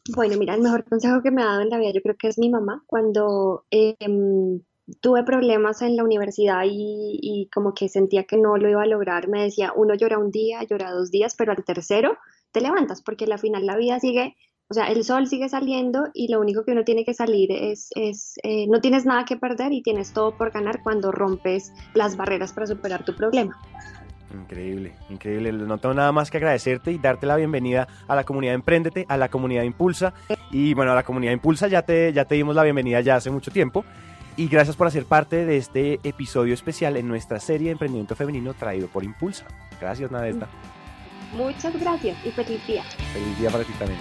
Bueno, 0.09 0.37
mira, 0.37 0.55
el 0.55 0.61
mejor 0.61 0.85
consejo 0.85 1.23
que 1.23 1.31
me 1.31 1.43
ha 1.43 1.47
dado 1.47 1.63
en 1.63 1.71
la 1.71 1.79
vida 1.79 1.93
yo 1.93 2.03
creo 2.03 2.17
que 2.17 2.29
es 2.29 2.39
mi 2.39 2.51
mamá. 2.51 2.83
Cuando 2.87 3.65
em, 3.71 4.61
tuve 5.01 5.25
problemas 5.25 5.81
en 5.81 5.97
la 5.97 6.05
universidad 6.05 6.65
y, 6.67 7.19
y 7.23 7.49
como 7.49 7.73
que 7.73 7.89
sentía 7.89 8.25
que 8.25 8.37
no 8.37 8.57
lo 8.59 8.69
iba 8.69 8.83
a 8.83 8.87
lograr, 8.87 9.29
me 9.29 9.43
decía, 9.43 9.73
uno 9.75 9.95
llora 9.95 10.19
un 10.19 10.31
día, 10.31 10.63
llora 10.65 10.91
dos 10.91 11.11
días, 11.11 11.35
pero 11.37 11.53
al 11.53 11.65
tercero 11.65 12.19
te 12.53 12.61
levantas 12.61 13.03
porque 13.03 13.25
al 13.25 13.39
final 13.39 13.67
la 13.67 13.77
vida 13.77 13.99
sigue, 13.99 14.37
o 14.69 14.75
sea, 14.75 14.87
el 14.87 15.05
sol 15.05 15.27
sigue 15.27 15.49
saliendo 15.49 16.09
y 16.13 16.29
lo 16.29 16.41
único 16.41 16.65
que 16.65 16.73
uno 16.73 16.85
tiene 16.85 17.05
que 17.05 17.15
salir 17.15 17.51
es, 17.51 17.89
es 17.97 18.35
eh, 18.43 18.67
no 18.69 18.81
tienes 18.81 19.07
nada 19.07 19.25
que 19.25 19.37
perder 19.37 19.73
y 19.73 19.83
tienes 19.83 20.13
todo 20.13 20.37
por 20.37 20.53
ganar 20.53 20.83
cuando 20.83 21.13
rompes 21.13 21.73
las 21.95 22.17
barreras 22.17 22.53
para 22.53 22.67
superar 22.67 23.05
tu 23.05 23.15
problema. 23.17 23.61
Increíble, 24.35 24.93
increíble. 25.09 25.53
No 25.53 25.79
tengo 25.79 25.95
nada 25.95 26.13
más 26.13 26.31
que 26.31 26.39
agradecerte 26.39 26.93
y 26.93 26.99
darte 26.99 27.27
la 27.27 27.37
bienvenida 27.37 27.87
a 28.09 28.15
la 28.15 28.25
comunidad 28.25 28.55
Emprendete, 28.55 29.07
a 29.09 29.17
la 29.17 29.29
comunidad 29.29 29.63
Impulsa. 29.63 30.13
Y 30.51 30.75
bueno, 30.75 30.93
a 30.93 30.95
la 30.95 31.03
comunidad 31.03 31.33
Impulsa 31.33 31.69
ya 31.69 31.83
te, 31.83 32.13
ya 32.13 32.25
te 32.25 32.35
dimos 32.35 32.57
la 32.57 32.63
bienvenida 32.65 33.01
ya 33.01 33.17
hace 33.17 33.31
mucho 33.31 33.51
tiempo. 33.51 33.85
Y 34.37 34.49
gracias 34.49 34.75
por 34.75 34.89
hacer 34.89 35.05
parte 35.05 35.47
de 35.47 35.57
este 35.57 36.01
episodio 36.03 36.55
especial 36.55 36.97
en 36.97 37.07
nuestra 37.07 37.39
serie 37.39 37.67
de 37.67 37.73
emprendimiento 37.73 38.17
femenino 38.17 38.53
traído 38.55 38.89
por 38.89 39.05
Impulsa. 39.05 39.47
Gracias, 39.81 40.11
Nadesta. 40.11 40.49
Muchas 41.33 41.79
gracias 41.79 42.17
y 42.25 42.31
feliz 42.31 42.67
día. 42.67 42.83
Feliz 43.13 43.39
día 43.39 43.51
para 43.51 43.65
ti 43.65 43.73
también. 43.79 44.01